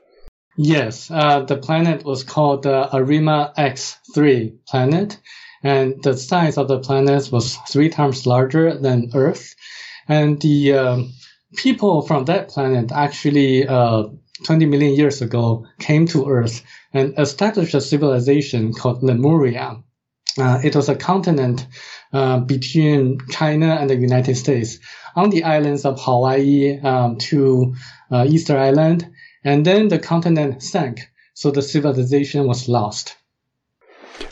Yes, 0.55 1.09
uh, 1.09 1.41
the 1.41 1.57
planet 1.57 2.03
was 2.05 2.23
called 2.23 2.63
the 2.63 2.95
Arima 2.95 3.53
X3 3.57 4.57
planet, 4.67 5.17
and 5.63 6.01
the 6.03 6.15
size 6.15 6.57
of 6.57 6.67
the 6.67 6.79
planet 6.79 7.31
was 7.31 7.55
three 7.69 7.89
times 7.89 8.27
larger 8.27 8.77
than 8.77 9.11
Earth. 9.15 9.55
And 10.07 10.39
the 10.41 10.73
um, 10.73 11.13
people 11.55 12.03
from 12.03 12.25
that 12.25 12.49
planet 12.49 12.91
actually, 12.91 13.67
uh, 13.67 14.03
20 14.43 14.65
million 14.67 14.93
years 14.93 15.21
ago, 15.21 15.65
came 15.79 16.05
to 16.07 16.29
Earth 16.29 16.63
and 16.93 17.17
established 17.17 17.73
a 17.73 17.81
civilization 17.81 18.73
called 18.73 19.01
Lemuria. 19.01 19.77
Uh, 20.37 20.59
it 20.63 20.75
was 20.75 20.89
a 20.89 20.95
continent 20.95 21.65
uh, 22.11 22.39
between 22.39 23.19
China 23.29 23.77
and 23.79 23.89
the 23.89 23.95
United 23.95 24.35
States 24.35 24.77
on 25.15 25.29
the 25.29 25.43
islands 25.43 25.85
of 25.85 25.99
Hawaii 25.99 26.79
um, 26.79 27.17
to 27.17 27.75
uh, 28.11 28.25
Easter 28.27 28.57
Island 28.57 29.12
and 29.43 29.65
then 29.65 29.87
the 29.87 29.99
continent 29.99 30.63
sank, 30.63 31.01
so 31.33 31.51
the 31.51 31.61
civilization 31.61 32.47
was 32.47 32.67
lost. 32.67 33.15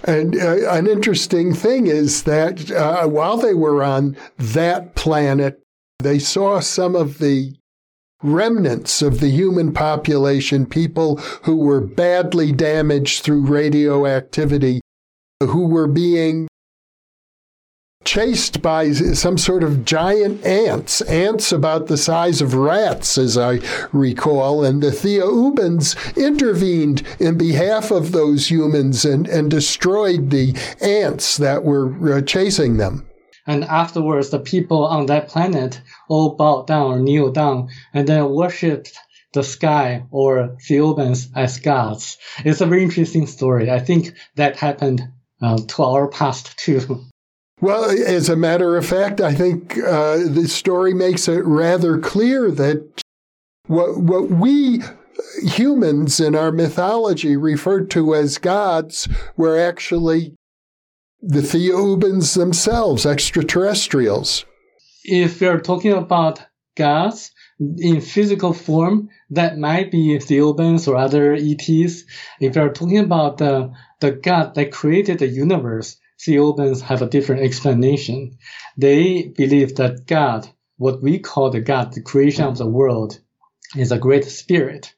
And 0.04 0.36
uh, 0.36 0.70
an 0.72 0.88
interesting 0.88 1.54
thing 1.54 1.88
is 1.88 2.24
that 2.24 2.72
uh, 2.72 3.08
while 3.08 3.38
they 3.38 3.54
were 3.54 3.84
on 3.84 4.18
that 4.38 4.96
planet, 4.96 5.62
they 6.00 6.20
saw 6.20 6.60
some 6.60 6.96
of 6.96 7.20
the 7.20 7.56
remnants 8.24 9.02
of 9.02 9.20
the 9.20 9.30
human 9.30 9.74
population, 9.74 10.66
people 10.66 11.18
who 11.44 11.58
were 11.58 11.82
badly 11.82 12.52
damaged 12.52 13.24
through 13.24 13.46
radioactivity, 13.46 14.82
who 15.42 15.68
were 15.68 15.88
being 15.88 16.48
chased 18.04 18.62
by 18.62 18.92
some 18.92 19.38
sort 19.38 19.64
of 19.64 19.86
giant 19.86 20.44
ants, 20.46 21.02
ants 21.02 21.52
about 21.52 21.88
the 21.88 21.98
size 21.98 22.42
of 22.42 22.54
rats, 22.54 23.18
as 23.18 23.38
I 23.38 23.60
recall. 23.92 24.64
And 24.64 24.82
the 24.82 24.90
Thiaoubans 24.90 25.96
intervened 26.18 27.04
in 27.20 27.38
behalf 27.38 27.92
of 27.92 28.12
those 28.12 28.50
humans 28.50 29.06
and, 29.06 29.28
and 29.28 29.52
destroyed 29.52 30.30
the 30.30 30.56
ants 30.82 31.38
that 31.38 31.64
were 31.64 32.18
uh, 32.18 32.22
chasing 32.22 32.78
them. 32.78 33.08
And 33.48 33.64
afterwards, 33.64 34.30
the 34.30 34.40
people 34.40 34.86
on 34.86 35.08
that 35.08 35.28
planet 35.28 35.82
all 36.08 36.36
bowed 36.36 36.68
down 36.68 36.92
or 36.92 37.00
kneeled 37.00 37.34
down 37.34 37.70
and 37.94 38.08
then 38.08 38.30
worshipped 38.30 38.94
the 39.34 39.44
sky 39.44 40.04
or 40.12 40.58
Thiaoubans 40.68 41.30
as 41.36 41.60
gods. 41.60 42.18
It's 42.44 42.62
a 42.62 42.66
very 42.66 42.84
interesting 42.84 43.28
story. 43.28 43.72
I 43.72 43.80
think 43.80 44.14
that 44.36 44.58
happened 44.58 45.08
uh, 45.42 45.58
to 45.58 45.84
our 45.84 46.08
past 46.08 46.58
too. 46.58 47.06
Well, 47.62 47.92
as 47.92 48.28
a 48.28 48.36
matter 48.36 48.76
of 48.76 48.88
fact, 48.88 49.22
I 49.22 49.36
think 49.36 49.78
uh, 49.78 50.18
the 50.18 50.48
story 50.48 50.96
makes 50.96 51.28
it 51.28 51.46
rather 51.46 52.00
clear 52.00 52.50
that 52.50 53.04
what 53.68 53.98
what 53.98 54.32
we 54.32 54.82
humans 55.44 56.20
in 56.20 56.36
our 56.36 56.52
mythology 56.52 57.38
referred 57.38 57.92
to 57.92 58.16
as 58.16 58.40
gods 58.40 59.08
were 59.38 59.58
actually 59.58 60.34
the 61.22 61.42
Thiaoubans 61.42 62.36
themselves, 62.36 63.06
extraterrestrials. 63.06 64.44
If 65.04 65.40
you're 65.40 65.62
talking 65.62 65.94
about 65.94 66.42
gods 66.76 67.32
in 67.78 68.02
physical 68.02 68.54
form, 68.54 69.10
that 69.30 69.60
might 69.60 69.92
be 69.92 70.18
Thiaoubans 70.18 70.88
or 70.88 70.96
other 70.96 71.34
ETs. 71.34 72.06
If 72.40 72.56
you're 72.56 72.74
talking 72.74 72.98
about 72.98 73.38
the, 73.38 73.72
the 74.00 74.12
God 74.12 74.56
that 74.56 74.72
created 74.72 75.20
the 75.20 75.28
universe, 75.28 75.98
Thiaoubans 76.26 76.82
have 76.82 77.02
a 77.02 77.10
different 77.10 77.42
explanation. 77.42 78.38
They 78.78 79.34
believe 79.36 79.76
that 79.76 80.06
God, 80.06 80.48
what 80.78 81.02
we 81.02 81.20
call 81.20 81.50
the 81.50 81.62
God, 81.62 81.94
the 81.94 82.02
creation 82.02 82.46
of 82.46 82.58
the 82.58 82.68
world, 82.68 83.20
is 83.76 83.92
a 83.92 83.98
great 83.98 84.26
spirit. 84.26 84.94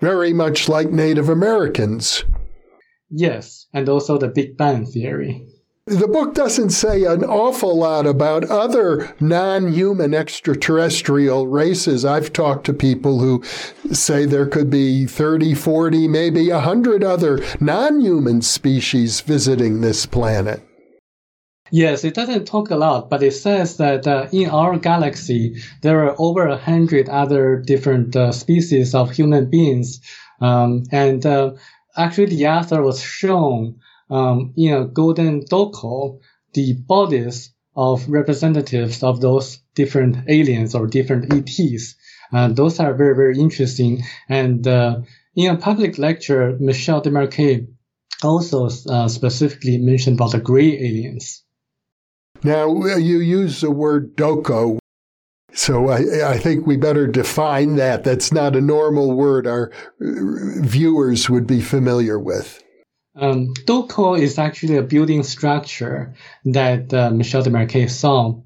Very 0.00 0.32
much 0.32 0.68
like 0.68 0.90
Native 0.90 1.28
Americans. 1.28 2.24
Yes, 3.10 3.66
and 3.72 3.88
also 3.88 4.18
the 4.18 4.28
Big 4.28 4.56
Bang 4.56 4.86
theory. 4.86 5.46
The 5.86 6.06
book 6.06 6.34
doesn't 6.34 6.70
say 6.70 7.04
an 7.04 7.24
awful 7.24 7.78
lot 7.78 8.06
about 8.06 8.44
other 8.44 9.14
non 9.18 9.72
human 9.72 10.12
extraterrestrial 10.12 11.46
races. 11.46 12.04
I've 12.04 12.32
talked 12.32 12.66
to 12.66 12.74
people 12.74 13.18
who 13.18 13.42
say 13.90 14.24
there 14.26 14.46
could 14.46 14.68
be 14.68 15.06
30, 15.06 15.54
40, 15.54 16.06
maybe 16.06 16.50
100 16.50 17.02
other 17.02 17.42
non 17.60 18.00
human 18.00 18.42
species 18.42 19.22
visiting 19.22 19.80
this 19.80 20.04
planet. 20.04 20.62
Yes, 21.70 22.04
it 22.04 22.14
doesn't 22.14 22.46
talk 22.46 22.70
a 22.70 22.76
lot, 22.76 23.08
but 23.08 23.22
it 23.22 23.32
says 23.32 23.76
that 23.78 24.06
uh, 24.06 24.26
in 24.32 24.50
our 24.50 24.76
galaxy, 24.76 25.62
there 25.82 26.04
are 26.04 26.16
over 26.18 26.46
a 26.46 26.56
hundred 26.58 27.08
other 27.08 27.56
different 27.56 28.14
uh, 28.14 28.32
species 28.32 28.94
of 28.94 29.12
human 29.12 29.48
beings. 29.48 30.00
Um, 30.40 30.82
and 30.92 31.24
uh, 31.24 31.52
actually, 31.96 32.26
the 32.26 32.48
author 32.48 32.82
was 32.82 33.00
shown 33.00 33.80
um, 34.10 34.52
in 34.56 34.74
a 34.74 34.86
golden 34.86 35.44
doko 35.44 36.20
the 36.52 36.74
bodies 36.74 37.52
of 37.76 38.08
representatives 38.08 39.02
of 39.02 39.20
those 39.20 39.60
different 39.74 40.28
aliens 40.28 40.74
or 40.74 40.86
different 40.86 41.32
ETs. 41.32 41.94
Uh, 42.32 42.48
those 42.48 42.80
are 42.80 42.94
very, 42.94 43.14
very 43.14 43.38
interesting. 43.38 44.02
And 44.28 44.66
uh, 44.66 45.00
in 45.34 45.54
a 45.54 45.56
public 45.56 45.98
lecture, 45.98 46.56
Michel 46.60 47.02
Desmarquet 47.02 47.68
also 48.22 48.68
uh, 48.88 49.08
specifically 49.08 49.78
mentioned 49.78 50.18
about 50.18 50.32
the 50.32 50.40
gray 50.40 50.74
aliens. 50.74 51.42
Now, 52.42 52.74
you 52.96 53.20
use 53.20 53.60
the 53.60 53.70
word 53.70 54.16
doko. 54.16 54.78
So 55.52 55.88
I, 55.88 56.30
I 56.32 56.38
think 56.38 56.66
we 56.66 56.76
better 56.76 57.06
define 57.06 57.76
that. 57.76 58.04
That's 58.04 58.32
not 58.32 58.56
a 58.56 58.60
normal 58.60 59.12
word 59.12 59.46
our 59.46 59.72
viewers 59.98 61.28
would 61.28 61.46
be 61.46 61.60
familiar 61.60 62.18
with. 62.18 62.62
Um, 63.20 63.52
Doko 63.66 64.18
is 64.18 64.38
actually 64.38 64.78
a 64.78 64.82
building 64.82 65.22
structure 65.22 66.14
that 66.46 66.92
uh, 66.94 67.10
Michel 67.10 67.42
Desmarquet 67.42 67.90
saw 67.90 68.40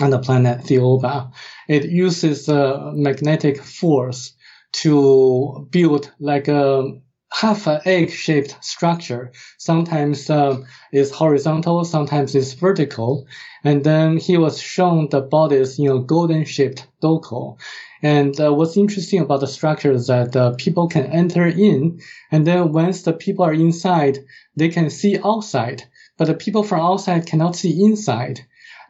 on 0.00 0.10
the 0.10 0.20
planet 0.20 0.60
Thiaoouba. 0.60 1.32
It 1.68 1.90
uses 1.90 2.48
a 2.48 2.92
magnetic 2.94 3.60
force 3.60 4.34
to 4.72 5.66
build 5.70 6.12
like 6.20 6.46
a 6.46 7.00
half 7.32 7.66
an 7.66 7.80
egg-shaped 7.84 8.56
structure. 8.60 9.32
Sometimes 9.58 10.30
um, 10.30 10.64
it's 10.92 11.10
horizontal, 11.10 11.84
sometimes 11.84 12.34
it's 12.36 12.52
vertical. 12.52 13.26
And 13.64 13.82
then 13.82 14.16
he 14.16 14.36
was 14.36 14.60
shown 14.60 15.08
the 15.10 15.22
bodies 15.22 15.78
in 15.78 15.88
a 15.88 16.00
golden-shaped 16.00 16.86
doko. 17.02 17.58
And 18.02 18.38
uh, 18.40 18.52
what's 18.54 18.76
interesting 18.76 19.20
about 19.20 19.40
the 19.40 19.46
structure 19.46 19.92
is 19.92 20.06
that 20.06 20.34
uh, 20.34 20.54
people 20.56 20.88
can 20.88 21.06
enter 21.06 21.46
in, 21.46 22.00
and 22.30 22.46
then 22.46 22.72
once 22.72 23.02
the 23.02 23.12
people 23.12 23.44
are 23.44 23.52
inside, 23.52 24.18
they 24.56 24.68
can 24.68 24.90
see 24.90 25.18
outside, 25.22 25.84
but 26.16 26.26
the 26.26 26.34
people 26.34 26.62
from 26.62 26.80
outside 26.80 27.26
cannot 27.26 27.56
see 27.56 27.82
inside. 27.84 28.40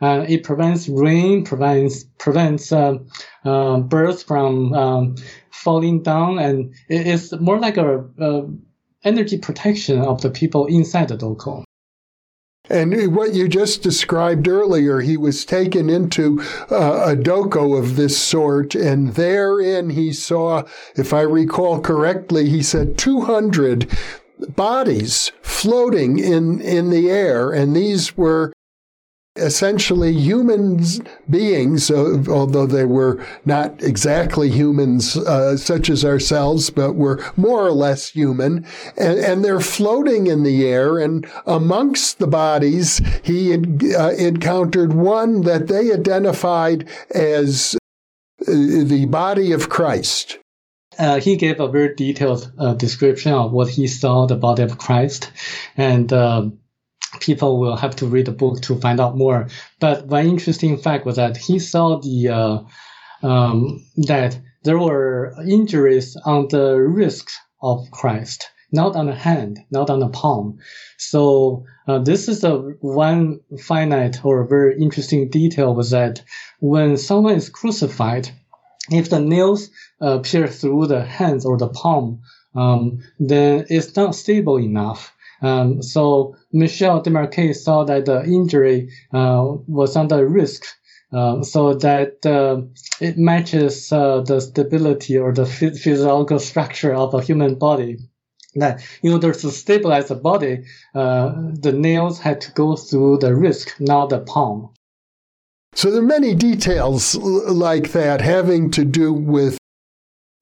Uh, 0.00 0.24
it 0.28 0.44
prevents 0.44 0.88
rain, 0.88 1.44
prevents 1.44 2.04
prevents 2.18 2.72
uh, 2.72 2.94
uh, 3.44 3.80
birds 3.80 4.22
from 4.22 4.72
um, 4.72 5.14
falling 5.50 6.02
down, 6.02 6.38
and 6.38 6.74
it 6.88 7.06
is 7.06 7.34
more 7.38 7.58
like 7.58 7.76
a, 7.76 8.04
a 8.18 8.48
energy 9.04 9.38
protection 9.38 9.98
of 10.00 10.22
the 10.22 10.30
people 10.30 10.66
inside 10.66 11.08
the 11.08 11.16
doko. 11.16 11.64
And 12.70 13.14
what 13.16 13.34
you 13.34 13.48
just 13.48 13.82
described 13.82 14.46
earlier, 14.46 15.00
he 15.00 15.16
was 15.16 15.44
taken 15.44 15.90
into 15.90 16.40
uh, 16.70 17.12
a 17.12 17.16
doko 17.16 17.76
of 17.76 17.96
this 17.96 18.16
sort, 18.16 18.76
and 18.76 19.14
therein 19.14 19.90
he 19.90 20.12
saw, 20.12 20.62
if 20.94 21.12
I 21.12 21.22
recall 21.22 21.80
correctly, 21.80 22.48
he 22.48 22.62
said 22.62 22.96
200 22.96 23.90
bodies 24.54 25.32
floating 25.42 26.20
in, 26.20 26.60
in 26.60 26.90
the 26.90 27.10
air, 27.10 27.50
and 27.50 27.74
these 27.74 28.16
were 28.16 28.52
essentially 29.40 30.12
human 30.12 30.82
beings, 31.28 31.90
uh, 31.90 32.22
although 32.28 32.66
they 32.66 32.84
were 32.84 33.24
not 33.44 33.82
exactly 33.82 34.50
humans 34.50 35.16
uh, 35.16 35.56
such 35.56 35.90
as 35.90 36.04
ourselves, 36.04 36.70
but 36.70 36.94
were 36.94 37.24
more 37.36 37.66
or 37.66 37.72
less 37.72 38.10
human. 38.10 38.66
And, 38.96 39.18
and, 39.18 39.40
they're 39.44 39.60
floating 39.60 40.26
in 40.26 40.42
the 40.42 40.66
air. 40.66 40.98
And 40.98 41.26
amongst 41.46 42.18
the 42.18 42.26
bodies, 42.26 43.00
he 43.22 43.54
uh, 43.54 44.10
encountered 44.10 44.92
one 44.92 45.42
that 45.42 45.68
they 45.68 45.92
identified 45.92 46.88
as 47.14 47.76
uh, 48.42 48.52
the 48.52 49.06
body 49.06 49.52
of 49.52 49.68
Christ. 49.68 50.38
Uh, 50.98 51.18
he 51.18 51.36
gave 51.36 51.60
a 51.60 51.68
very 51.68 51.94
detailed 51.94 52.52
uh, 52.58 52.74
description 52.74 53.32
of 53.32 53.52
what 53.52 53.68
he 53.68 53.86
saw 53.86 54.26
the 54.26 54.36
body 54.36 54.62
of 54.62 54.76
Christ, 54.76 55.30
and 55.76 56.12
um, 56.12 56.59
people 57.18 57.58
will 57.58 57.76
have 57.76 57.96
to 57.96 58.06
read 58.06 58.26
the 58.26 58.32
book 58.32 58.60
to 58.62 58.76
find 58.76 59.00
out 59.00 59.16
more. 59.16 59.48
But 59.80 60.06
one 60.06 60.26
interesting 60.26 60.76
fact 60.78 61.04
was 61.06 61.16
that 61.16 61.36
he 61.36 61.58
saw 61.58 61.98
the 61.98 62.28
uh, 62.28 63.26
um, 63.26 63.84
that 63.96 64.38
there 64.62 64.78
were 64.78 65.34
injuries 65.46 66.16
on 66.24 66.48
the 66.48 66.76
wrist 66.76 67.30
of 67.62 67.90
Christ, 67.90 68.48
not 68.72 68.96
on 68.96 69.06
the 69.06 69.14
hand, 69.14 69.58
not 69.70 69.90
on 69.90 70.00
the 70.00 70.08
palm. 70.08 70.58
So 70.98 71.64
uh, 71.88 71.98
this 71.98 72.28
is 72.28 72.44
a 72.44 72.56
one 72.80 73.40
finite 73.58 74.24
or 74.24 74.46
very 74.46 74.80
interesting 74.80 75.28
detail 75.30 75.74
was 75.74 75.90
that 75.90 76.22
when 76.60 76.96
someone 76.96 77.34
is 77.34 77.48
crucified, 77.48 78.30
if 78.90 79.10
the 79.10 79.20
nails 79.20 79.70
uh, 80.00 80.18
pierce 80.18 80.60
through 80.60 80.86
the 80.86 81.04
hands 81.04 81.44
or 81.44 81.56
the 81.56 81.68
palm, 81.68 82.20
um, 82.54 83.02
then 83.18 83.66
it's 83.68 83.94
not 83.96 84.14
stable 84.14 84.58
enough. 84.58 85.14
Um, 85.42 85.82
so 85.82 86.36
Michel 86.52 87.02
Desmarquet 87.02 87.54
saw 87.54 87.84
that 87.84 88.06
the 88.06 88.24
injury 88.24 88.90
uh, 89.12 89.56
was 89.66 89.96
under 89.96 90.26
risk. 90.26 90.64
Uh, 91.12 91.42
so 91.42 91.74
that 91.74 92.24
uh, 92.24 92.62
it 93.00 93.18
matches 93.18 93.90
uh, 93.90 94.20
the 94.20 94.40
stability 94.40 95.18
or 95.18 95.32
the 95.32 95.44
physiological 95.44 96.38
structure 96.38 96.94
of 96.94 97.12
a 97.14 97.20
human 97.20 97.56
body. 97.56 97.98
That 98.54 98.80
in 99.02 99.12
order 99.12 99.32
to 99.32 99.50
stabilize 99.50 100.06
the 100.06 100.14
body, 100.14 100.64
uh, 100.94 101.32
the 101.52 101.72
nails 101.72 102.20
had 102.20 102.40
to 102.42 102.52
go 102.52 102.76
through 102.76 103.18
the 103.18 103.34
wrist, 103.34 103.74
not 103.80 104.10
the 104.10 104.20
palm. 104.20 104.70
So 105.74 105.90
there 105.90 106.00
are 106.00 106.04
many 106.04 106.34
details 106.34 107.14
like 107.16 107.92
that 107.92 108.20
having 108.20 108.70
to 108.72 108.84
do 108.84 109.12
with 109.12 109.59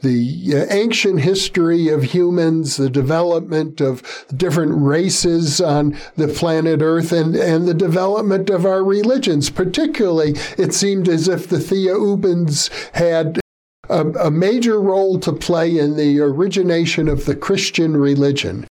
the 0.00 0.54
uh, 0.54 0.66
ancient 0.72 1.20
history 1.20 1.88
of 1.88 2.04
humans, 2.04 2.76
the 2.76 2.88
development 2.88 3.80
of 3.80 4.26
different 4.36 4.72
races 4.80 5.60
on 5.60 5.96
the 6.16 6.28
planet 6.28 6.80
Earth, 6.82 7.10
and, 7.10 7.34
and 7.34 7.66
the 7.66 7.74
development 7.74 8.48
of 8.48 8.64
our 8.64 8.84
religions. 8.84 9.50
Particularly, 9.50 10.36
it 10.56 10.72
seemed 10.72 11.08
as 11.08 11.26
if 11.26 11.48
the 11.48 11.56
Thiaoubans 11.56 12.70
had 12.94 13.40
a, 13.88 14.06
a 14.26 14.30
major 14.30 14.80
role 14.80 15.18
to 15.18 15.32
play 15.32 15.76
in 15.76 15.96
the 15.96 16.20
origination 16.20 17.08
of 17.08 17.24
the 17.24 17.34
Christian 17.34 17.96
religion. 17.96 18.68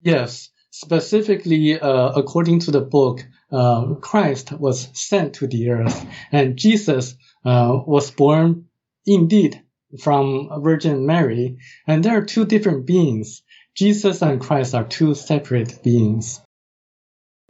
Yes, 0.00 0.48
specifically, 0.70 1.78
uh, 1.78 2.12
according 2.16 2.60
to 2.60 2.70
the 2.70 2.80
book, 2.80 3.26
uh, 3.52 3.94
Christ 4.00 4.52
was 4.52 4.88
sent 4.94 5.34
to 5.34 5.46
the 5.46 5.68
earth, 5.70 6.06
and 6.32 6.56
Jesus 6.56 7.14
uh, 7.44 7.78
was 7.86 8.10
born 8.10 8.66
indeed 9.06 9.63
from 10.00 10.50
Virgin 10.62 11.06
Mary, 11.06 11.56
and 11.86 12.04
there 12.04 12.18
are 12.18 12.24
two 12.24 12.44
different 12.44 12.86
beings. 12.86 13.42
Jesus 13.74 14.22
and 14.22 14.40
Christ 14.40 14.74
are 14.74 14.84
two 14.84 15.14
separate 15.14 15.82
beings. 15.82 16.40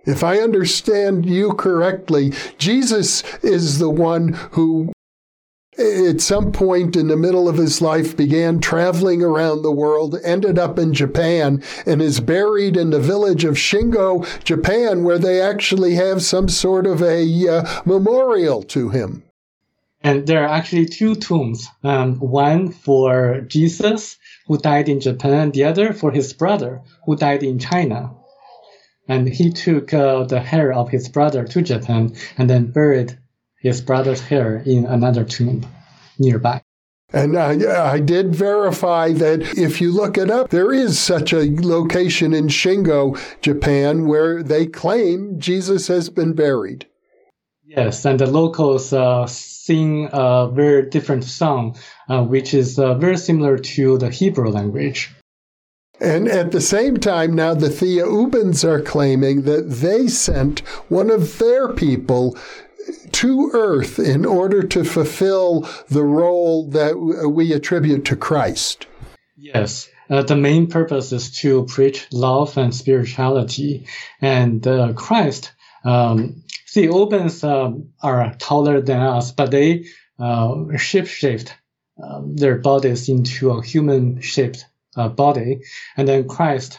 If 0.07 0.23
I 0.23 0.39
understand 0.39 1.27
you 1.27 1.55
correctly, 1.55 2.33
Jesus 2.59 3.23
is 3.43 3.79
the 3.79 3.89
one 3.89 4.35
who, 4.53 4.93
at 5.79 6.21
some 6.21 6.53
point 6.53 6.95
in 6.95 7.09
the 7.09 7.17
middle 7.17 7.49
of 7.49 7.57
his 7.57 7.81
life, 7.81 8.17
began 8.17 8.61
traveling 8.61 9.23
around 9.23 9.63
the 9.63 9.73
world, 9.73 10.19
ended 10.23 10.59
up 10.59 10.79
in 10.79 10.93
Japan, 10.93 11.63
and 11.87 12.03
is 12.03 12.21
buried 12.21 12.77
in 12.77 12.91
the 12.91 13.01
village 13.01 13.45
of 13.45 13.55
Shingo, 13.55 14.27
Japan, 14.45 15.05
where 15.05 15.19
they 15.19 15.41
actually 15.41 15.95
have 15.95 16.23
some 16.23 16.49
sort 16.49 16.87
of 16.87 17.03
a 17.03 17.49
uh, 17.49 17.83
memorial 17.87 18.63
to 18.65 18.91
him. 18.91 19.23
And 20.05 20.27
there 20.27 20.45
are 20.45 20.55
actually 20.55 20.85
two 20.85 21.15
tombs, 21.15 21.67
um, 21.83 22.17
one 22.17 22.71
for 22.71 23.41
Jesus, 23.49 24.19
who 24.47 24.59
died 24.59 24.91
in 24.91 25.01
Japan, 25.01 25.33
and 25.33 25.53
the 25.55 25.65
other 25.65 25.95
for 25.95 26.13
his 26.13 26.35
brother, 26.35 26.83
who 27.07 27.17
died 27.17 27.43
in 27.43 27.59
China. 27.59 28.15
And 29.09 29.27
he 29.27 29.51
took 29.51 29.95
uh, 29.95 30.25
the 30.25 30.41
hair 30.41 30.75
of 30.75 30.91
his 30.91 31.09
brother 31.09 31.45
to 31.45 31.63
Japan 31.63 32.15
and 32.37 32.51
then 32.51 32.71
buried 32.71 33.19
his 33.59 33.81
brother's 33.81 34.21
hair 34.21 34.63
in 34.67 34.85
another 34.85 35.25
tomb 35.25 35.65
nearby. 36.19 36.61
And 37.11 37.39
I, 37.39 37.93
I, 37.93 38.01
did 38.01 38.35
verify 38.35 39.13
that 39.13 39.57
if 39.57 39.81
you 39.81 39.93
look 39.93 40.19
it 40.19 40.31
up, 40.31 40.51
there 40.51 40.73
is 40.73 40.99
such 40.99 41.33
a 41.33 41.49
location 41.49 42.35
in 42.35 42.49
Shingo, 42.49 43.19
Japan, 43.41 44.07
where 44.07 44.43
they 44.43 44.67
claim 44.67 45.39
Jesus 45.39 45.87
has 45.89 46.11
been 46.11 46.35
buried. 46.35 46.87
Yes, 47.65 48.05
and 48.05 48.19
the 48.19 48.27
locals 48.27 48.93
uh, 48.93 49.27
sing 49.65 50.09
a 50.13 50.49
very 50.53 50.91
different 50.91 51.25
song, 51.25 51.77
uh, 52.09 52.23
which 52.23 52.53
is 52.53 52.79
uh, 52.79 52.95
very 52.95 53.17
similar 53.17 53.57
to 53.57 53.97
the 53.97 54.11
Hebrew 54.11 54.51
language. 54.51 55.11
And 56.01 56.29
at 56.29 56.53
the 56.53 56.61
same 56.61 56.99
time, 56.99 57.35
now 57.35 57.55
the 57.55 57.69
Thiaoubans 57.69 58.65
are 58.65 58.83
claiming 58.83 59.43
that 59.43 59.71
they 59.71 60.09
sent 60.09 60.61
one 60.91 61.09
of 61.09 61.39
their 61.39 61.73
people 61.73 62.37
to 63.13 63.51
earth 63.55 63.99
in 63.99 64.27
order 64.27 64.63
to 64.63 64.85
fulfill 64.85 65.67
the 65.89 66.03
role 66.03 66.69
that 66.71 66.99
we 66.99 67.53
attribute 67.55 68.05
to 68.07 68.17
Christ. 68.17 68.87
Yes. 69.37 69.89
Uh, 70.11 70.23
the 70.23 70.37
main 70.37 70.67
purpose 70.67 71.13
is 71.13 71.31
to 71.39 71.65
preach 71.65 72.07
love 72.13 72.59
and 72.59 72.75
spirituality. 72.75 73.87
And 74.21 74.67
uh, 74.67 74.93
Christ 74.93 75.53
um, 75.85 76.44
Thiaoubans 76.75 77.45
um, 77.45 77.91
are 78.03 78.35
taller 78.39 78.81
than 78.81 79.01
us, 79.01 79.31
but 79.31 79.51
they 79.51 79.87
uh, 80.19 80.55
shapeshift 80.75 81.51
um, 82.03 82.37
their 82.37 82.59
bodies 82.59 83.09
into 83.09 83.51
a 83.51 83.63
human-shaped 83.63 84.67
uh, 84.97 85.09
body. 85.09 85.61
And 85.97 86.09
then 86.09 86.27
Christ's 86.27 86.79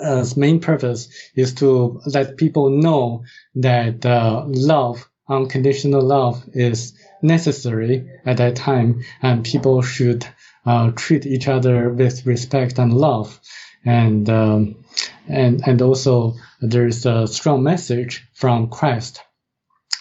uh, 0.00 0.24
main 0.36 0.60
purpose 0.60 1.08
is 1.34 1.54
to 1.54 2.00
let 2.06 2.38
people 2.38 2.70
know 2.70 3.24
that 3.56 4.06
uh, 4.06 4.44
love, 4.46 5.08
unconditional 5.28 6.02
love, 6.02 6.42
is 6.54 6.94
necessary 7.20 8.08
at 8.24 8.38
that 8.38 8.56
time, 8.56 9.04
and 9.20 9.44
people 9.44 9.82
should 9.82 10.26
uh, 10.64 10.90
treat 10.92 11.26
each 11.26 11.46
other 11.46 11.90
with 11.90 12.24
respect 12.26 12.78
and 12.78 12.92
love. 12.94 13.38
And 13.84 14.28
um, 14.30 14.83
and 15.28 15.66
and 15.66 15.80
also 15.82 16.34
there's 16.60 17.06
a 17.06 17.26
strong 17.26 17.62
message 17.62 18.26
from 18.34 18.68
Christ, 18.68 19.20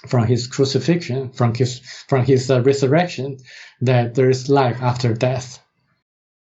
from 0.08 0.28
his 0.28 0.48
crucifixion, 0.48 1.32
from 1.32 1.54
his 1.54 1.80
from 2.08 2.26
his 2.26 2.50
uh, 2.50 2.62
resurrection, 2.62 3.38
that 3.82 4.16
there 4.16 4.30
is 4.30 4.50
life 4.50 4.82
after 4.82 5.14
death. 5.14 5.60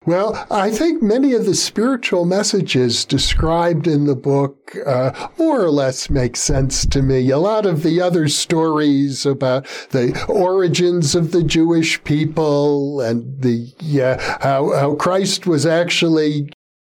Well, 0.04 0.46
I 0.50 0.72
think 0.72 1.00
many 1.00 1.32
of 1.32 1.46
the 1.46 1.54
spiritual 1.54 2.24
messages 2.24 3.04
described 3.04 3.86
in 3.86 4.06
the 4.06 4.16
book 4.16 4.76
uh, 4.84 5.28
more 5.38 5.62
or 5.62 5.70
less 5.70 6.10
make 6.10 6.36
sense 6.36 6.84
to 6.86 7.02
me. 7.02 7.30
A 7.30 7.38
lot 7.38 7.66
of 7.66 7.84
the 7.84 8.00
other 8.00 8.26
stories 8.26 9.24
about 9.24 9.64
the 9.90 10.24
origins 10.28 11.14
of 11.14 11.30
the 11.30 11.44
Jewish 11.44 12.02
people 12.02 13.00
and 13.00 13.42
the 13.42 13.72
uh, 14.02 14.18
how, 14.40 14.72
how 14.72 14.94
Christ 14.96 15.46
was 15.46 15.66
actually 15.66 16.50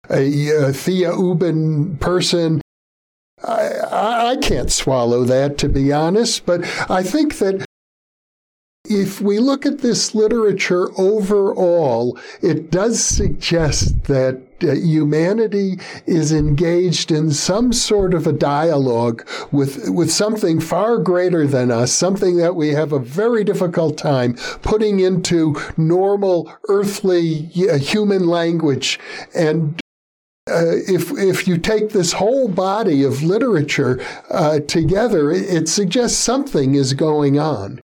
a, 0.09 0.49
a 0.49 0.71
Thiaouban 0.71 1.99
person. 1.99 2.61
I, 3.43 4.31
I 4.31 4.37
can't 4.37 4.71
swallow 4.71 5.23
that, 5.25 5.57
to 5.59 5.69
be 5.69 5.91
honest, 5.91 6.45
but 6.45 6.63
I 6.89 7.03
think 7.03 7.39
that 7.39 7.65
if 8.85 9.21
we 9.21 9.39
look 9.39 9.65
at 9.65 9.79
this 9.79 10.13
literature 10.13 10.89
overall, 10.99 12.19
it 12.41 12.69
does 12.69 13.01
suggest 13.01 14.03
that 14.05 14.41
uh, 14.61 14.73
humanity 14.73 15.79
is 16.05 16.33
engaged 16.33 17.09
in 17.09 17.31
some 17.31 17.71
sort 17.71 18.13
of 18.13 18.27
a 18.27 18.33
dialogue 18.33 19.25
with, 19.51 19.89
with 19.89 20.11
something 20.11 20.59
far 20.59 20.97
greater 20.97 21.47
than 21.47 21.71
us, 21.71 21.93
something 21.93 22.37
that 22.37 22.55
we 22.55 22.69
have 22.69 22.91
a 22.91 22.99
very 22.99 23.43
difficult 23.45 23.97
time 23.97 24.35
putting 24.61 24.99
into 24.99 25.55
normal 25.77 26.53
earthly 26.67 27.49
uh, 27.69 27.77
human 27.77 28.27
language. 28.27 28.99
And 29.33 29.81
uh, 30.49 30.75
if 30.87 31.11
if 31.11 31.47
you 31.47 31.57
take 31.57 31.91
this 31.91 32.11
whole 32.11 32.49
body 32.49 33.03
of 33.03 33.23
literature 33.23 34.03
uh, 34.29 34.59
together, 34.59 35.31
it, 35.31 35.43
it, 35.43 35.69
suggests 35.69 36.17
something 36.17 36.75
is 36.75 36.93
going 36.93 37.39
on. 37.39 37.79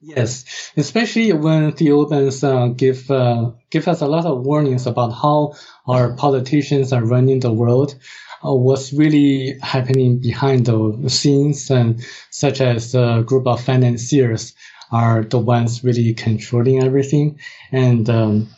Yes, 0.00 0.72
especially 0.78 1.32
when 1.34 1.72
Thiaoubans 1.72 2.42
uh, 2.42 2.68
give 2.68 3.10
uh, 3.10 3.50
give 3.68 3.86
us 3.86 4.00
a 4.00 4.06
lot 4.06 4.24
of 4.24 4.46
warnings 4.46 4.86
about 4.86 5.10
how 5.10 5.54
our 5.86 6.14
politicians 6.14 6.90
are 6.90 7.04
running 7.04 7.40
the 7.40 7.52
world, 7.52 7.96
uh, 8.42 8.54
what's 8.54 8.90
really 8.94 9.58
happening 9.60 10.20
behind 10.20 10.64
the 10.64 11.10
scenes, 11.10 11.70
and 11.70 12.02
such 12.30 12.62
as 12.62 12.94
a 12.94 13.22
group 13.26 13.46
of 13.46 13.62
financiers 13.62 14.54
are 14.90 15.22
the 15.22 15.38
ones 15.38 15.84
really 15.84 16.14
controlling 16.14 16.82
everything, 16.82 17.38
and 17.72 18.08
um, 18.08 18.48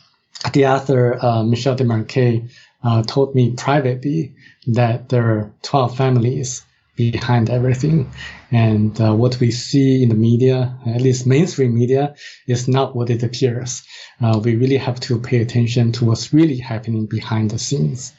the 0.53 0.65
author 0.65 1.19
Michel 1.43 1.75
Desmarquet 1.75 2.49
uh, 2.83 3.03
told 3.03 3.35
me 3.35 3.51
privately 3.51 4.35
that 4.67 5.09
there 5.09 5.23
are 5.23 5.53
12 5.63 5.97
families 5.97 6.63
behind 6.95 7.49
everything. 7.49 8.11
And 8.51 8.99
uh, 8.99 9.13
what 9.13 9.39
we 9.39 9.51
see 9.51 10.03
in 10.03 10.09
the 10.09 10.15
media, 10.15 10.77
at 10.85 11.01
least 11.01 11.27
mainstream 11.27 11.75
media, 11.75 12.15
is 12.47 12.67
not 12.67 12.95
what 12.95 13.09
it 13.09 13.23
appears. 13.23 13.83
Uh, 14.19 14.41
we 14.43 14.55
really 14.55 14.77
have 14.77 14.99
to 15.01 15.19
pay 15.19 15.41
attention 15.41 15.91
to 15.93 16.05
what's 16.05 16.33
really 16.33 16.57
happening 16.57 17.05
behind 17.05 17.51
the 17.51 17.59
scenes. 17.59 18.13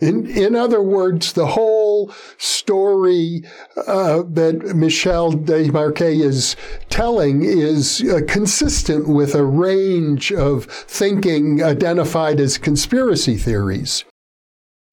In, 0.00 0.26
in 0.26 0.56
other 0.56 0.82
words, 0.82 1.34
the 1.34 1.46
whole 1.46 2.12
story 2.38 3.42
uh, 3.86 4.22
that 4.28 4.74
Michel 4.74 5.32
Desmarquet 5.32 6.20
is 6.22 6.56
telling 6.88 7.42
is 7.42 8.02
uh, 8.02 8.20
consistent 8.26 9.08
with 9.08 9.34
a 9.34 9.44
range 9.44 10.32
of 10.32 10.64
thinking 10.64 11.62
identified 11.62 12.40
as 12.40 12.56
conspiracy 12.56 13.36
theories. 13.36 14.04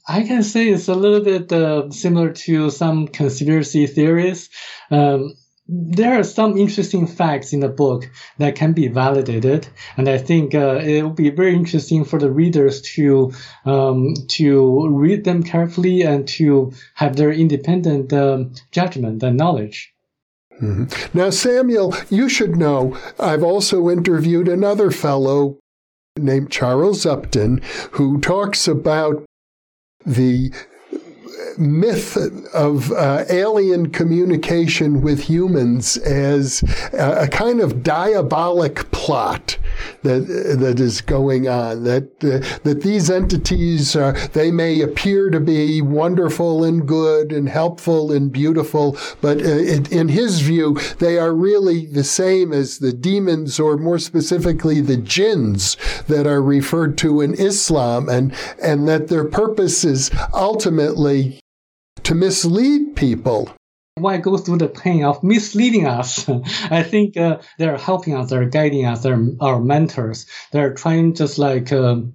I 0.10 0.24
can 0.24 0.43
say 0.43 0.70
it's 0.70 0.88
a 0.88 0.95
little 0.95 1.22
bit 1.22 1.51
uh, 1.51 1.89
similar 1.91 2.32
to 2.32 2.70
some 2.70 3.08
conspiracy 3.08 3.88
theories. 3.88 4.49
Um, 4.89 5.34
there 5.70 6.18
are 6.20 6.24
some 6.24 6.57
interesting 6.57 7.07
facts 7.07 7.51
in 7.51 7.59
the 7.59 7.68
book 7.70 8.09
that 8.38 8.55
can 8.55 8.74
be 8.74 8.88
validated, 8.88 9.68
and 9.97 10.07
I 10.07 10.18
think 10.18 10.55
uh, 10.55 10.80
it 10.82 11.01
will 11.03 11.09
be 11.09 11.30
very 11.30 11.55
interesting 11.55 12.05
for 12.05 12.20
the 12.20 12.32
readers 12.32 12.82
to 12.93 13.34
um, 13.65 14.13
to 14.30 14.88
read 14.89 15.26
them 15.26 15.43
carefully 15.43 16.03
and 16.03 16.28
to 16.30 16.72
have 16.95 17.15
their 17.15 17.32
independent 17.32 18.13
um, 18.13 18.53
judgment 18.72 19.22
and 19.24 19.38
knowledge. 19.38 19.93
Mm-hmm. 20.61 21.18
Now, 21.18 21.30
Samuel, 21.30 21.93
you 22.09 22.30
should 22.30 22.55
know 22.55 22.97
I've 23.20 23.43
also 23.43 23.89
interviewed 23.89 24.47
another 24.47 24.89
fellow 24.89 25.59
named 26.18 26.49
Charles 26.49 27.05
Upton 27.05 27.61
who 27.91 28.20
talks 28.20 28.68
about 28.68 29.24
the 30.05 30.51
myth 31.58 32.18
of 32.54 32.92
uh, 32.92 33.26
alien 33.30 33.90
communication 33.90 35.02
with 35.02 35.24
humans 35.24 35.98
as 35.98 36.64
a, 36.94 37.24
a, 37.24 37.28
kind 37.28 37.60
of 37.62 37.84
diabolic 37.84 38.90
plot 38.92 39.58
that 40.03 40.57
that 40.59 40.80
is 40.80 41.01
going 41.01 41.47
on. 41.47 41.84
That 41.84 42.23
uh, 42.23 42.59
that 42.63 42.82
these 42.82 43.09
entities 43.09 43.95
are 43.95 44.13
they 44.30 44.51
may 44.51 44.82
appear 44.82 45.30
to 45.30 45.39
be 45.39 45.82
wonderful 45.82 46.63
and 46.63 46.88
good 46.88 47.32
and 47.32 47.49
helpful 47.49 48.11
and 48.11 48.32
beautiful, 48.32 48.97
but 49.21 49.41
uh, 49.41 49.59
in 49.91 50.09
his 50.09 50.41
view, 50.41 50.78
they 50.99 51.17
are 51.17 51.34
really 51.34 51.86
the 51.86 52.03
same 52.03 52.53
as 52.53 52.80
the 52.80 52.93
demons, 52.93 53.59
or 53.59 53.78
more 53.78 53.99
specifically, 53.99 54.82
the 54.82 54.97
jinns 54.97 55.78
that 56.07 56.28
are 56.28 56.41
referred 56.41 56.97
to 56.99 57.21
in 57.21 57.34
Islam, 57.34 58.09
and 58.09 58.34
and 58.61 58.88
that 58.88 59.07
their 59.07 59.25
purpose 59.25 59.84
is 59.84 60.11
ultimately 60.34 61.39
to 62.03 62.15
mislead 62.15 62.95
people. 62.95 63.51
Why 64.00 64.18
go 64.18 64.38
through 64.38 64.60
the 64.60 64.68
pain 64.70 65.04
of 65.04 65.24
misleading 65.24 65.86
us? 65.88 66.30
I 66.72 66.84
think 66.84 67.18
uh, 67.18 67.39
they're 67.58 67.78
helping 67.78 68.16
us, 68.16 68.30
they're 68.30 68.50
guiding 68.50 68.86
us, 68.86 69.04
they're 69.04 69.26
our 69.41 69.60
mentors. 69.60 70.26
They're 70.52 70.74
trying 70.74 71.16
just 71.16 71.38
like 71.39 71.72
um, 71.74 72.14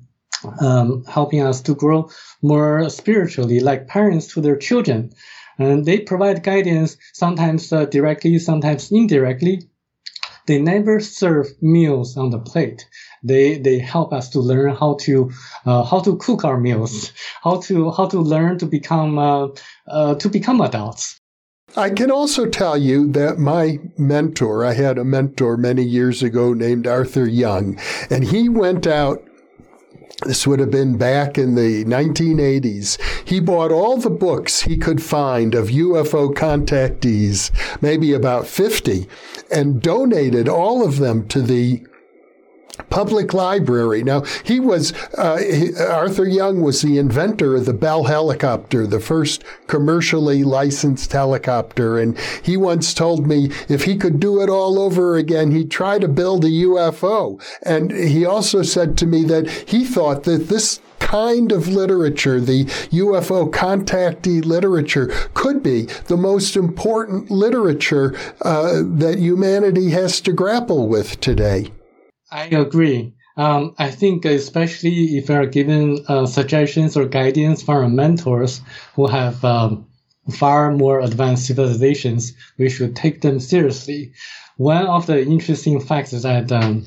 um, 0.60 1.04
helping 1.04 1.42
us 1.42 1.62
to 1.62 1.74
grow 1.74 2.10
more 2.42 2.88
spiritually, 2.90 3.60
like 3.60 3.88
parents 3.88 4.34
to 4.34 4.40
their 4.40 4.56
children. 4.56 5.12
And 5.58 5.84
they 5.84 6.00
provide 6.00 6.42
guidance 6.42 6.96
sometimes 7.12 7.72
uh, 7.72 7.86
directly, 7.86 8.38
sometimes 8.38 8.90
indirectly. 8.92 9.68
They 10.46 10.60
never 10.60 11.00
serve 11.00 11.48
meals 11.62 12.16
on 12.16 12.30
the 12.30 12.38
plate 12.38 12.86
they 13.22 13.58
they 13.58 13.78
help 13.78 14.12
us 14.12 14.30
to 14.30 14.40
learn 14.40 14.74
how 14.74 14.94
to 15.02 15.30
uh, 15.64 15.84
how 15.84 16.00
to 16.00 16.16
cook 16.16 16.44
our 16.44 16.58
meals, 16.58 17.12
how 17.42 17.60
to 17.62 17.90
how 17.92 18.06
to 18.08 18.20
learn 18.20 18.58
to 18.58 18.66
become 18.66 19.18
uh, 19.18 19.48
uh, 19.88 20.14
to 20.16 20.28
become 20.28 20.60
adults. 20.60 21.18
I 21.74 21.90
can 21.90 22.10
also 22.10 22.46
tell 22.46 22.76
you 22.76 23.10
that 23.12 23.38
my 23.38 23.78
mentor, 23.96 24.64
I 24.64 24.74
had 24.74 24.98
a 24.98 25.04
mentor 25.04 25.56
many 25.56 25.82
years 25.82 26.22
ago 26.22 26.52
named 26.52 26.86
Arthur 26.86 27.26
Young, 27.26 27.78
and 28.10 28.24
he 28.24 28.48
went 28.48 28.86
out 28.86 29.22
this 30.24 30.46
would 30.46 30.60
have 30.60 30.70
been 30.70 30.96
back 30.96 31.36
in 31.36 31.56
the 31.56 31.84
1980s. 31.84 33.00
He 33.26 33.40
bought 33.40 33.72
all 33.72 33.96
the 33.96 34.10
books 34.10 34.62
he 34.62 34.76
could 34.76 35.02
find 35.02 35.52
of 35.54 35.68
UFO 35.68 36.32
contactees, 36.32 37.50
maybe 37.82 38.12
about 38.12 38.46
50, 38.46 39.08
and 39.50 39.82
donated 39.82 40.48
all 40.48 40.86
of 40.86 40.98
them 40.98 41.26
to 41.28 41.42
the 41.42 41.84
public 42.90 43.34
library. 43.34 44.02
Now, 44.02 44.22
he 44.44 44.60
was, 44.60 44.92
uh, 45.16 45.38
he, 45.38 45.76
Arthur 45.76 46.26
Young 46.26 46.62
was 46.62 46.82
the 46.82 46.98
inventor 46.98 47.56
of 47.56 47.66
the 47.66 47.74
Bell 47.74 48.04
helicopter, 48.04 48.86
the 48.86 49.00
first 49.00 49.44
commercially 49.66 50.44
licensed 50.44 51.12
helicopter. 51.12 51.98
And 51.98 52.18
he 52.42 52.56
once 52.56 52.94
told 52.94 53.26
me 53.26 53.50
if 53.68 53.84
he 53.84 53.96
could 53.96 54.20
do 54.20 54.40
it 54.40 54.48
all 54.48 54.78
over 54.78 55.16
again, 55.16 55.50
he'd 55.50 55.70
try 55.70 55.98
to 55.98 56.08
build 56.08 56.44
a 56.44 56.48
UFO. 56.48 57.40
And 57.62 57.90
he 57.90 58.24
also 58.24 58.62
said 58.62 58.96
to 58.98 59.06
me 59.06 59.24
that 59.24 59.48
he 59.50 59.84
thought 59.84 60.24
that 60.24 60.48
this 60.48 60.80
kind 60.98 61.52
of 61.52 61.68
literature, 61.68 62.40
the 62.40 62.64
UFO 62.64 63.50
contactee 63.50 64.44
literature, 64.44 65.08
could 65.34 65.62
be 65.62 65.82
the 66.06 66.16
most 66.16 66.56
important 66.56 67.30
literature 67.30 68.16
uh, 68.40 68.82
that 68.82 69.18
humanity 69.18 69.90
has 69.90 70.20
to 70.22 70.32
grapple 70.32 70.88
with 70.88 71.20
today. 71.20 71.70
I 72.32 72.46
agree. 72.46 73.12
Um, 73.36 73.74
I 73.78 73.90
think 73.90 74.24
especially 74.24 75.18
if 75.18 75.28
we 75.28 75.34
are 75.34 75.46
given 75.46 76.04
uh, 76.08 76.24
suggestions 76.24 76.96
or 76.96 77.04
guidance 77.04 77.62
from 77.62 77.76
our 77.76 77.88
mentors 77.88 78.62
who 78.94 79.06
have 79.06 79.44
um, 79.44 79.86
far 80.30 80.72
more 80.72 81.00
advanced 81.00 81.46
civilizations, 81.46 82.32
we 82.56 82.70
should 82.70 82.96
take 82.96 83.20
them 83.20 83.38
seriously. 83.38 84.12
One 84.56 84.86
of 84.86 85.06
the 85.06 85.22
interesting 85.22 85.78
facts 85.80 86.14
is 86.14 86.22
that 86.22 86.50
um, 86.50 86.86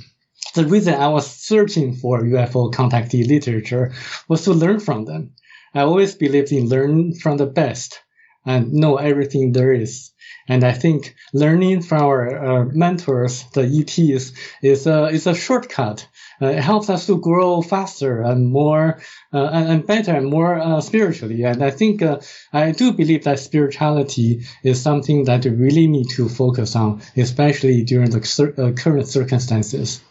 the 0.56 0.66
reason 0.66 0.96
I 0.96 1.10
was 1.10 1.30
searching 1.30 1.94
for 1.96 2.22
UFO 2.22 2.74
contactee 2.74 3.28
literature 3.28 3.94
was 4.28 4.44
to 4.46 4.54
learn 4.54 4.80
from 4.80 5.06
them. 5.06 5.34
I 5.76 5.82
always 5.82 6.16
believed 6.16 6.52
in 6.52 6.70
learn 6.70 7.14
from 7.14 7.38
the 7.38 7.46
best 7.46 8.02
and 8.48 8.74
know 8.74 8.98
everything 8.98 9.52
there 9.52 9.74
is. 9.74 10.12
And 10.48 10.64
I 10.64 10.74
think 10.74 11.16
learning 11.34 11.82
from 11.82 12.02
our 12.02 12.46
uh, 12.46 12.66
mentors, 12.66 13.44
the 13.54 13.64
ETs, 13.64 14.34
is 14.62 14.88
a, 14.88 15.06
is 15.06 15.28
a 15.28 15.34
shortcut. 15.34 16.08
Uh, 16.42 16.48
it 16.48 16.60
helps 16.60 16.90
us 16.90 17.08
to 17.08 17.20
grow 17.20 17.62
faster 17.62 18.22
and 18.22 18.50
more 18.50 19.00
uh, 19.34 19.46
and, 19.46 19.70
and, 19.70 19.88
better 19.88 20.14
and 20.14 20.30
more 20.30 20.60
uh, 20.60 20.82
spiritually. 20.82 21.44
And 21.44 21.64
I 21.64 21.72
think 21.72 22.02
uh, 22.02 22.20
I 22.52 22.72
do 22.72 22.92
believe 22.92 23.24
that 23.24 23.40
spirituality 23.40 24.44
is 24.64 24.82
something 24.82 25.26
that 25.26 25.46
we 25.46 25.52
really 25.52 25.88
need 25.88 26.10
to 26.12 26.28
focus 26.28 26.76
on, 26.76 27.02
especially 27.16 27.84
during 27.84 28.10
the 28.12 28.24
cir- 28.26 28.54
uh, 28.58 28.72
current 28.74 29.08
circumstances. 29.08 30.02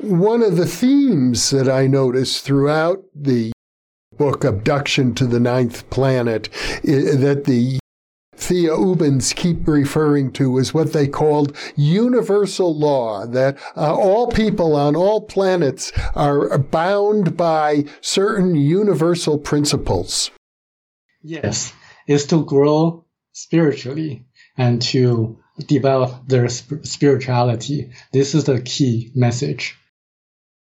One 0.00 0.42
of 0.42 0.56
the 0.56 0.66
themes 0.66 1.50
that 1.50 1.68
I 1.68 1.86
noticed 1.86 2.44
throughout 2.44 3.04
the 3.14 3.52
book 4.16 4.44
Abduction 4.44 5.14
to 5.14 5.26
the 5.26 5.40
Ninth 5.40 5.88
Planet 5.90 6.48
that 6.82 7.44
the 7.46 7.78
Thiaoubans 8.36 9.34
keep 9.34 9.66
referring 9.66 10.32
to 10.32 10.58
is 10.58 10.74
what 10.74 10.92
they 10.92 11.08
called 11.08 11.56
universal 11.76 12.76
law, 12.76 13.26
that 13.26 13.58
uh, 13.76 13.94
all 13.94 14.28
people 14.28 14.76
on 14.76 14.94
all 14.94 15.22
planets 15.22 15.92
are 16.14 16.58
bound 16.58 17.36
by 17.36 17.84
certain 18.00 18.54
universal 18.54 19.38
principles. 19.38 20.30
Yes, 21.22 21.72
is 22.06 22.26
to 22.26 22.44
grow 22.44 23.04
spiritually 23.32 24.26
and 24.56 24.80
to 24.80 25.38
develop 25.66 26.28
their 26.28 26.48
sp- 26.48 26.84
spirituality. 26.84 27.90
This 28.12 28.34
is 28.34 28.44
the 28.44 28.60
key 28.60 29.10
message. 29.14 29.76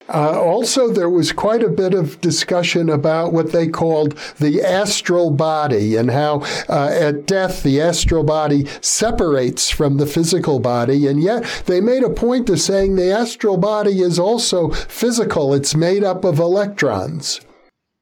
Uh, 0.09 0.41
also, 0.41 0.89
there 0.89 1.09
was 1.09 1.33
quite 1.33 1.63
a 1.63 1.69
bit 1.69 1.95
of 1.95 2.21
discussion 2.21 2.89
about 2.89 3.33
what 3.33 3.53
they 3.53 3.69
called 3.69 4.17
the 4.39 4.63
astral 4.63 5.31
body 5.31 5.97
and 5.97 6.11
how 6.11 6.41
uh, 6.69 6.91
at 6.93 7.27
death 7.27 7.63
the 7.63 7.81
astral 7.81 8.25
body 8.25 8.67
separates 8.81 9.71
from 9.71 9.97
the 9.97 10.07
physical 10.07 10.59
body. 10.59 11.07
And 11.07 11.23
yet 11.23 11.45
they 11.67 11.81
made 11.81 12.03
a 12.03 12.11
point 12.11 12.51
of 12.51 12.61
saying 12.61 12.97
the 12.97 13.13
astral 13.13 13.57
body 13.57 14.01
is 14.01 14.19
also 14.19 14.71
physical, 14.71 15.55
it's 15.55 15.75
made 15.75 16.05
up 16.05 16.25
of 16.25 16.39
electrons. 16.39 17.41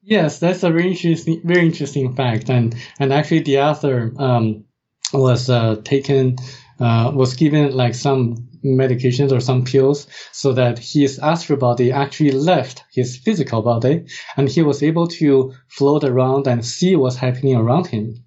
Yes, 0.03 0.39
that's 0.39 0.63
a 0.63 0.71
very 0.71 0.91
interesting, 0.91 1.41
very 1.45 1.65
interesting 1.65 2.15
fact, 2.15 2.49
and 2.49 2.75
and 2.99 3.13
actually 3.13 3.41
the 3.41 3.59
author 3.59 4.11
um, 4.17 4.65
was 5.13 5.47
uh, 5.49 5.75
taken, 5.83 6.37
uh, 6.79 7.11
was 7.13 7.35
given 7.35 7.71
like 7.71 7.93
some 7.93 8.49
medications 8.63 9.31
or 9.31 9.39
some 9.39 9.63
pills 9.63 10.07
so 10.31 10.53
that 10.53 10.79
his 10.79 11.19
astral 11.19 11.59
body 11.59 11.91
actually 11.91 12.31
left 12.31 12.83
his 12.91 13.17
physical 13.17 13.61
body, 13.61 14.05
and 14.37 14.49
he 14.49 14.61
was 14.61 14.83
able 14.83 15.07
to 15.07 15.53
float 15.67 16.03
around 16.03 16.47
and 16.47 16.65
see 16.65 16.95
what's 16.95 17.15
happening 17.15 17.55
around 17.55 17.87
him. 17.87 18.23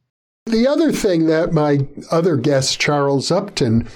The 0.46 0.66
other 0.66 0.92
thing 0.92 1.26
that 1.26 1.52
my 1.52 1.86
other 2.10 2.36
guest, 2.36 2.78
Charles 2.78 3.30
Upton, 3.30 3.88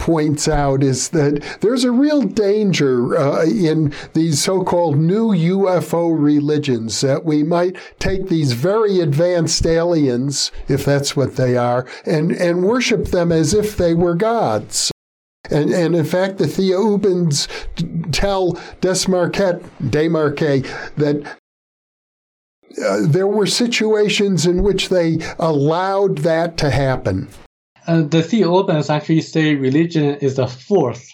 points 0.00 0.48
out 0.48 0.82
is 0.82 1.10
that 1.10 1.58
there's 1.60 1.84
a 1.84 1.92
real 1.92 2.22
danger 2.22 3.16
uh, 3.16 3.44
in 3.44 3.92
these 4.14 4.42
so 4.42 4.64
called 4.64 4.98
new 4.98 5.28
UFO 5.28 6.10
religions 6.18 7.00
that 7.02 7.24
we 7.24 7.42
might 7.42 7.76
take 7.98 8.28
these 8.28 8.52
very 8.52 9.00
advanced 9.00 9.64
aliens, 9.66 10.50
if 10.68 10.84
that's 10.84 11.14
what 11.14 11.36
they 11.36 11.56
are, 11.56 11.86
and, 12.06 12.32
and 12.32 12.64
worship 12.64 13.06
them 13.06 13.30
as 13.30 13.54
if 13.54 13.76
they 13.76 13.94
were 13.94 14.14
gods. 14.14 14.90
And, 15.48 15.70
and 15.70 15.94
in 15.94 16.04
fact, 16.04 16.38
the 16.38 16.44
Thiaoubans 16.44 17.48
tell 18.12 18.52
Desmarquet, 18.80 19.62
Desmarquet 19.82 20.62
that 20.96 21.38
uh, 22.84 23.06
there 23.06 23.26
were 23.26 23.46
situations 23.46 24.46
in 24.46 24.62
which 24.62 24.90
they 24.90 25.18
allowed 25.38 26.18
that 26.18 26.56
to 26.58 26.70
happen. 26.70 27.28
Uh, 27.86 28.02
the 28.02 28.22
Thiaoubans 28.22 28.90
actually 28.90 29.22
say 29.22 29.54
religion 29.54 30.16
is 30.16 30.36
the 30.36 30.46
fourth 30.46 31.10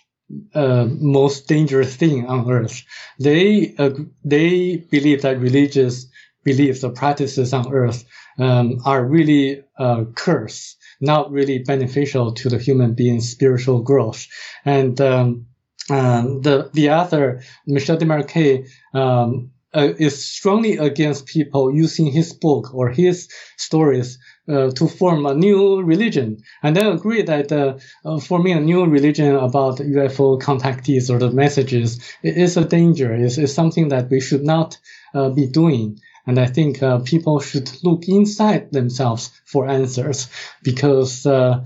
uh, 0.55 0.87
most 0.99 1.47
dangerous 1.47 1.95
thing 1.95 2.27
on 2.27 2.51
earth. 2.51 2.83
They 3.20 3.74
uh, 3.79 3.91
they 4.24 4.79
believe 4.91 5.22
that 5.22 5.39
religious 5.39 6.07
beliefs 6.45 6.83
or 6.83 6.91
practices 6.91 7.53
on 7.53 7.72
earth 7.72 8.05
um, 8.39 8.81
are 8.85 9.05
really 9.05 9.62
a 9.79 9.83
uh, 9.83 10.05
curse, 10.14 10.76
not 11.01 11.30
really 11.30 11.59
beneficial 11.59 12.32
to 12.32 12.49
the 12.49 12.59
human 12.59 12.94
being's 12.94 13.28
spiritual 13.28 13.82
growth. 13.82 14.26
And 14.64 15.01
um, 15.01 15.47
um, 15.90 16.42
the 16.42 16.70
the 16.72 16.90
author 16.90 17.42
Michel 17.66 17.97
Desmarquet 17.97 18.68
um, 18.92 19.51
uh, 19.76 19.92
is 19.99 20.24
strongly 20.24 20.78
against 20.78 21.26
people 21.26 21.74
using 21.74 22.07
his 22.07 22.32
book 22.32 22.74
or 22.74 22.88
his 22.88 23.28
stories 23.57 24.18
uh, 24.49 24.70
to 24.70 24.88
form 24.88 25.26
a 25.26 25.34
new 25.34 25.82
religion. 25.82 26.38
And 26.62 26.78
I 26.78 26.86
agree 26.86 27.22
that 27.22 27.53
uh, 27.53 27.76
uh, 28.05 28.18
forming 28.18 28.57
a 28.57 28.61
new 28.61 28.86
religion 28.86 29.34
about 29.34 29.78
UFO 29.78 30.40
contactees 30.40 31.11
or 31.11 31.18
the 31.18 31.30
messages 31.30 32.01
is 32.22 32.57
a 32.57 32.64
danger. 32.64 33.12
It's, 33.12 33.38
it's 33.38 33.53
something 33.53 33.88
that 33.88 34.09
we 34.09 34.20
should 34.20 34.44
not 34.44 34.78
uh, 35.14 35.28
be 35.30 35.47
doing. 35.47 36.01
And 36.27 36.39
I 36.39 36.47
think 36.47 36.83
uh, 36.83 36.99
people 36.99 37.41
should 37.41 37.70
look 37.85 38.09
inside 38.09 38.72
themselves 38.72 39.31
for 39.45 39.68
answers 39.68 40.29
because 40.62 41.24
uh, 41.24 41.64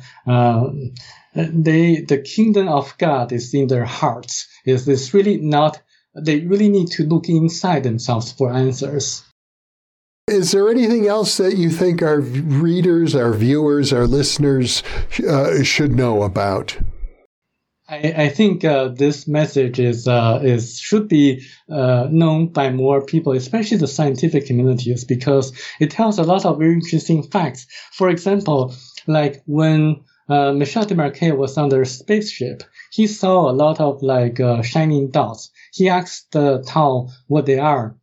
they, 1.35 2.01
the 2.03 2.19
kingdom 2.19 2.69
of 2.69 2.97
God 2.99 3.33
is 3.33 3.55
in 3.55 3.69
their 3.69 3.87
hearts. 3.87 4.47
It's 4.65 5.15
really 5.15 5.39
not, 5.39 5.81
they 6.15 6.41
really 6.41 6.69
need 6.69 6.89
to 6.93 7.05
look 7.05 7.29
inside 7.29 7.85
themselves 7.85 8.33
for 8.33 8.53
answers. 8.53 9.23
Is 10.29 10.53
there 10.53 10.69
anything 10.71 11.07
else 11.09 11.39
that 11.39 11.57
you 11.57 11.71
think 11.71 12.03
our 12.03 12.21
readers, 12.21 13.17
our 13.17 13.33
viewers, 13.33 13.93
our 13.93 14.07
listeners 14.07 14.83
uh, 15.29 15.63
should 15.65 15.93
know 15.93 16.23
about? 16.23 16.77
I, 17.91 18.15
I 18.17 18.29
think 18.29 18.65
uh, 18.65 18.89
this 18.89 19.27
message 19.27 19.81
is 19.81 20.07
uh, 20.07 20.41
is 20.43 20.79
should 20.79 21.09
be 21.09 21.45
uh, 21.69 22.07
known 22.11 22.53
by 22.53 22.71
more 22.71 23.05
people, 23.05 23.33
especially 23.33 23.79
the 23.79 23.89
scientific 23.89 24.47
communities, 24.47 25.05
because 25.05 25.53
it 25.81 25.91
tells 25.91 26.19
a 26.19 26.23
lot 26.23 26.47
of 26.47 26.59
very 26.59 26.75
interesting 26.75 27.25
facts. 27.25 27.67
For 27.93 28.09
example, 28.09 28.75
like 29.09 29.43
when 29.47 30.05
uh, 30.29 30.53
Michel 30.53 30.85
Desmarquet 30.87 31.37
was 31.37 31.59
on 31.59 31.69
the 31.69 31.85
spaceship, 31.85 32.63
he 32.93 33.09
saw 33.09 33.51
a 33.51 33.59
lot 33.65 33.81
of 33.81 34.03
like 34.03 34.39
uh, 34.39 34.63
shining 34.63 35.11
dots. 35.11 35.51
He 35.73 35.89
asked 35.89 36.37
uh, 36.37 36.61
Thao 36.61 37.11
what 37.27 37.47
they 37.47 37.59
are. 37.59 37.97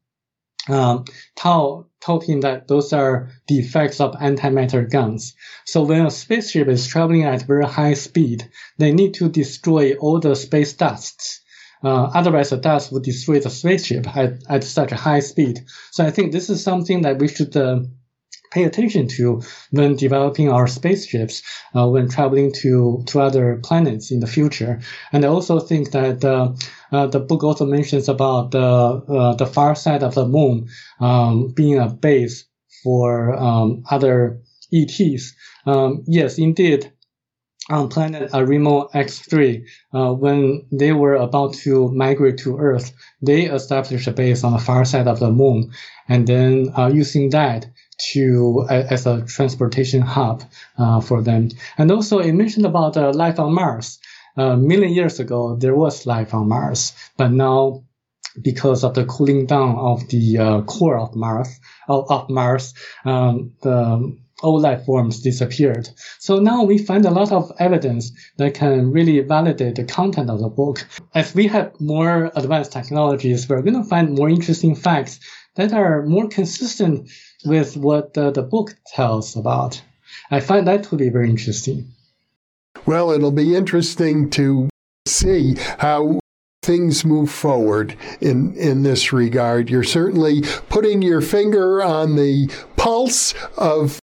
Um, 0.69 1.05
Thao 1.37 1.85
told 2.01 2.23
him 2.23 2.41
that 2.41 2.67
those 2.67 2.93
are 2.93 3.29
the 3.47 3.59
effects 3.59 3.99
of 3.99 4.13
antimatter 4.15 4.89
guns. 4.89 5.35
So 5.65 5.83
when 5.83 6.05
a 6.05 6.11
spaceship 6.11 6.67
is 6.67 6.87
traveling 6.87 7.23
at 7.23 7.43
very 7.43 7.65
high 7.65 7.95
speed, 7.95 8.49
they 8.77 8.91
need 8.91 9.15
to 9.15 9.29
destroy 9.29 9.95
all 9.95 10.19
the 10.19 10.35
space 10.35 10.73
dusts. 10.73 11.41
Uh, 11.83 12.09
otherwise, 12.13 12.49
the 12.49 12.57
dust 12.57 12.91
would 12.91 13.03
destroy 13.03 13.39
the 13.39 13.49
spaceship 13.49 14.07
at, 14.15 14.43
at 14.49 14.63
such 14.63 14.91
a 14.91 14.95
high 14.95 15.19
speed. 15.19 15.59
So 15.91 16.05
I 16.05 16.11
think 16.11 16.31
this 16.31 16.49
is 16.49 16.63
something 16.63 17.03
that 17.03 17.19
we 17.19 17.27
should 17.27 17.55
uh, 17.55 17.81
pay 18.51 18.63
attention 18.63 19.07
to 19.07 19.41
when 19.71 19.95
developing 19.95 20.49
our 20.49 20.67
spaceships, 20.67 21.43
uh, 21.75 21.87
when 21.87 22.09
traveling 22.09 22.51
to, 22.53 23.03
to 23.07 23.19
other 23.19 23.59
planets 23.63 24.11
in 24.11 24.19
the 24.19 24.27
future. 24.27 24.79
And 25.11 25.25
I 25.25 25.27
also 25.27 25.59
think 25.59 25.91
that 25.91 26.23
uh, 26.23 26.53
uh, 26.91 27.07
the 27.07 27.19
book 27.19 27.43
also 27.43 27.65
mentions 27.65 28.09
about 28.09 28.51
the, 28.51 28.59
uh, 28.59 29.35
the 29.35 29.45
far 29.45 29.75
side 29.75 30.03
of 30.03 30.15
the 30.15 30.27
moon 30.27 30.67
um, 30.99 31.49
being 31.49 31.77
a 31.77 31.89
base 31.89 32.45
for 32.83 33.35
um, 33.35 33.83
other 33.89 34.41
ETs. 34.73 35.33
Um, 35.65 36.03
yes, 36.07 36.37
indeed, 36.37 36.91
on 37.69 37.89
planet 37.89 38.31
Arimo 38.31 38.89
X3, 38.91 39.65
uh, 39.93 40.13
when 40.13 40.65
they 40.71 40.93
were 40.93 41.15
about 41.15 41.53
to 41.53 41.91
migrate 41.91 42.37
to 42.39 42.57
Earth, 42.57 42.93
they 43.21 43.43
established 43.43 44.07
a 44.07 44.11
base 44.11 44.43
on 44.43 44.53
the 44.53 44.59
far 44.59 44.85
side 44.85 45.07
of 45.07 45.19
the 45.19 45.31
moon. 45.31 45.71
And 46.07 46.25
then 46.25 46.71
uh, 46.77 46.89
using 46.93 47.29
that, 47.31 47.65
to 47.97 48.65
as 48.69 49.05
a 49.05 49.25
transportation 49.25 50.01
hub 50.01 50.43
uh, 50.77 51.01
for 51.01 51.21
them. 51.21 51.49
And 51.77 51.91
also, 51.91 52.19
it 52.19 52.33
mentioned 52.33 52.65
about 52.65 52.97
uh, 52.97 53.11
life 53.11 53.39
on 53.39 53.53
Mars. 53.53 53.99
A 54.37 54.49
uh, 54.49 54.55
million 54.55 54.93
years 54.93 55.19
ago, 55.19 55.55
there 55.55 55.75
was 55.75 56.05
life 56.05 56.33
on 56.33 56.47
Mars, 56.47 56.93
but 57.17 57.31
now, 57.31 57.83
because 58.39 58.83
of 58.83 58.93
the 58.93 59.05
cooling 59.05 59.47
down 59.47 59.75
of 59.75 60.07
the 60.09 60.37
uh, 60.37 60.61
core 60.61 60.99
of 60.99 61.15
Mars, 61.15 61.59
of, 61.87 62.11
of 62.11 62.29
Mars, 62.29 62.75
um, 63.03 63.53
the 63.63 64.15
all 64.43 64.59
life 64.59 64.85
forms 64.85 65.21
disappeared. 65.21 65.89
So 66.19 66.39
now 66.39 66.63
we 66.63 66.77
find 66.77 67.05
a 67.05 67.11
lot 67.11 67.31
of 67.31 67.51
evidence 67.59 68.11
that 68.37 68.53
can 68.53 68.91
really 68.91 69.19
validate 69.21 69.75
the 69.75 69.83
content 69.83 70.29
of 70.29 70.39
the 70.39 70.49
book. 70.49 70.85
As 71.15 71.33
we 71.33 71.47
have 71.47 71.79
more 71.79 72.31
advanced 72.35 72.71
technologies, 72.71 73.49
we're 73.49 73.63
going 73.63 73.81
to 73.81 73.89
find 73.89 74.15
more 74.15 74.29
interesting 74.29 74.75
facts 74.75 75.19
that 75.55 75.73
are 75.73 76.03
more 76.05 76.27
consistent 76.27 77.09
with 77.47 77.77
what 77.77 78.13
the, 78.13 78.31
the 78.31 78.41
book 78.41 78.75
tells 78.87 79.35
about. 79.35 79.81
I 80.31 80.39
find 80.39 80.67
that 80.67 80.83
to 80.85 80.95
be 80.95 81.09
very 81.09 81.29
interesting. 81.29 81.87
Well, 82.85 83.11
it'll 83.11 83.31
be 83.31 83.55
interesting 83.55 84.29
to 84.31 84.69
see 85.07 85.55
how 85.79 86.19
things 86.61 87.05
move 87.05 87.31
forward 87.31 87.95
in, 88.19 88.53
in 88.55 88.83
this 88.83 89.13
regard. 89.13 89.69
You're 89.69 89.83
certainly 89.83 90.41
putting 90.69 91.01
your 91.01 91.21
finger 91.21 91.81
on 91.81 92.15
the 92.15 92.51
pulse 92.75 93.33
of 93.57 93.99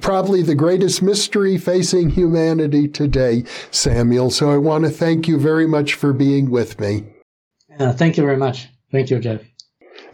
probably 0.00 0.42
the 0.42 0.54
greatest 0.54 1.02
mystery 1.02 1.58
facing 1.58 2.10
humanity 2.10 2.88
today, 2.88 3.44
Samuel. 3.70 4.30
So 4.30 4.50
I 4.50 4.56
want 4.56 4.84
to 4.84 4.90
thank 4.90 5.28
you 5.28 5.38
very 5.38 5.66
much 5.66 5.94
for 5.94 6.12
being 6.12 6.50
with 6.50 6.80
me. 6.80 7.04
Uh, 7.78 7.92
thank 7.92 8.16
you 8.16 8.22
very 8.22 8.36
much. 8.36 8.68
Thank 8.90 9.10
you, 9.10 9.18
Jeff. 9.18 9.42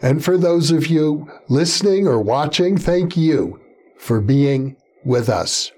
And 0.01 0.23
for 0.23 0.37
those 0.37 0.71
of 0.71 0.87
you 0.87 1.31
listening 1.49 2.07
or 2.07 2.21
watching, 2.21 2.77
thank 2.77 3.17
you 3.17 3.59
for 3.97 4.21
being 4.21 4.77
with 5.03 5.29
us. 5.29 5.71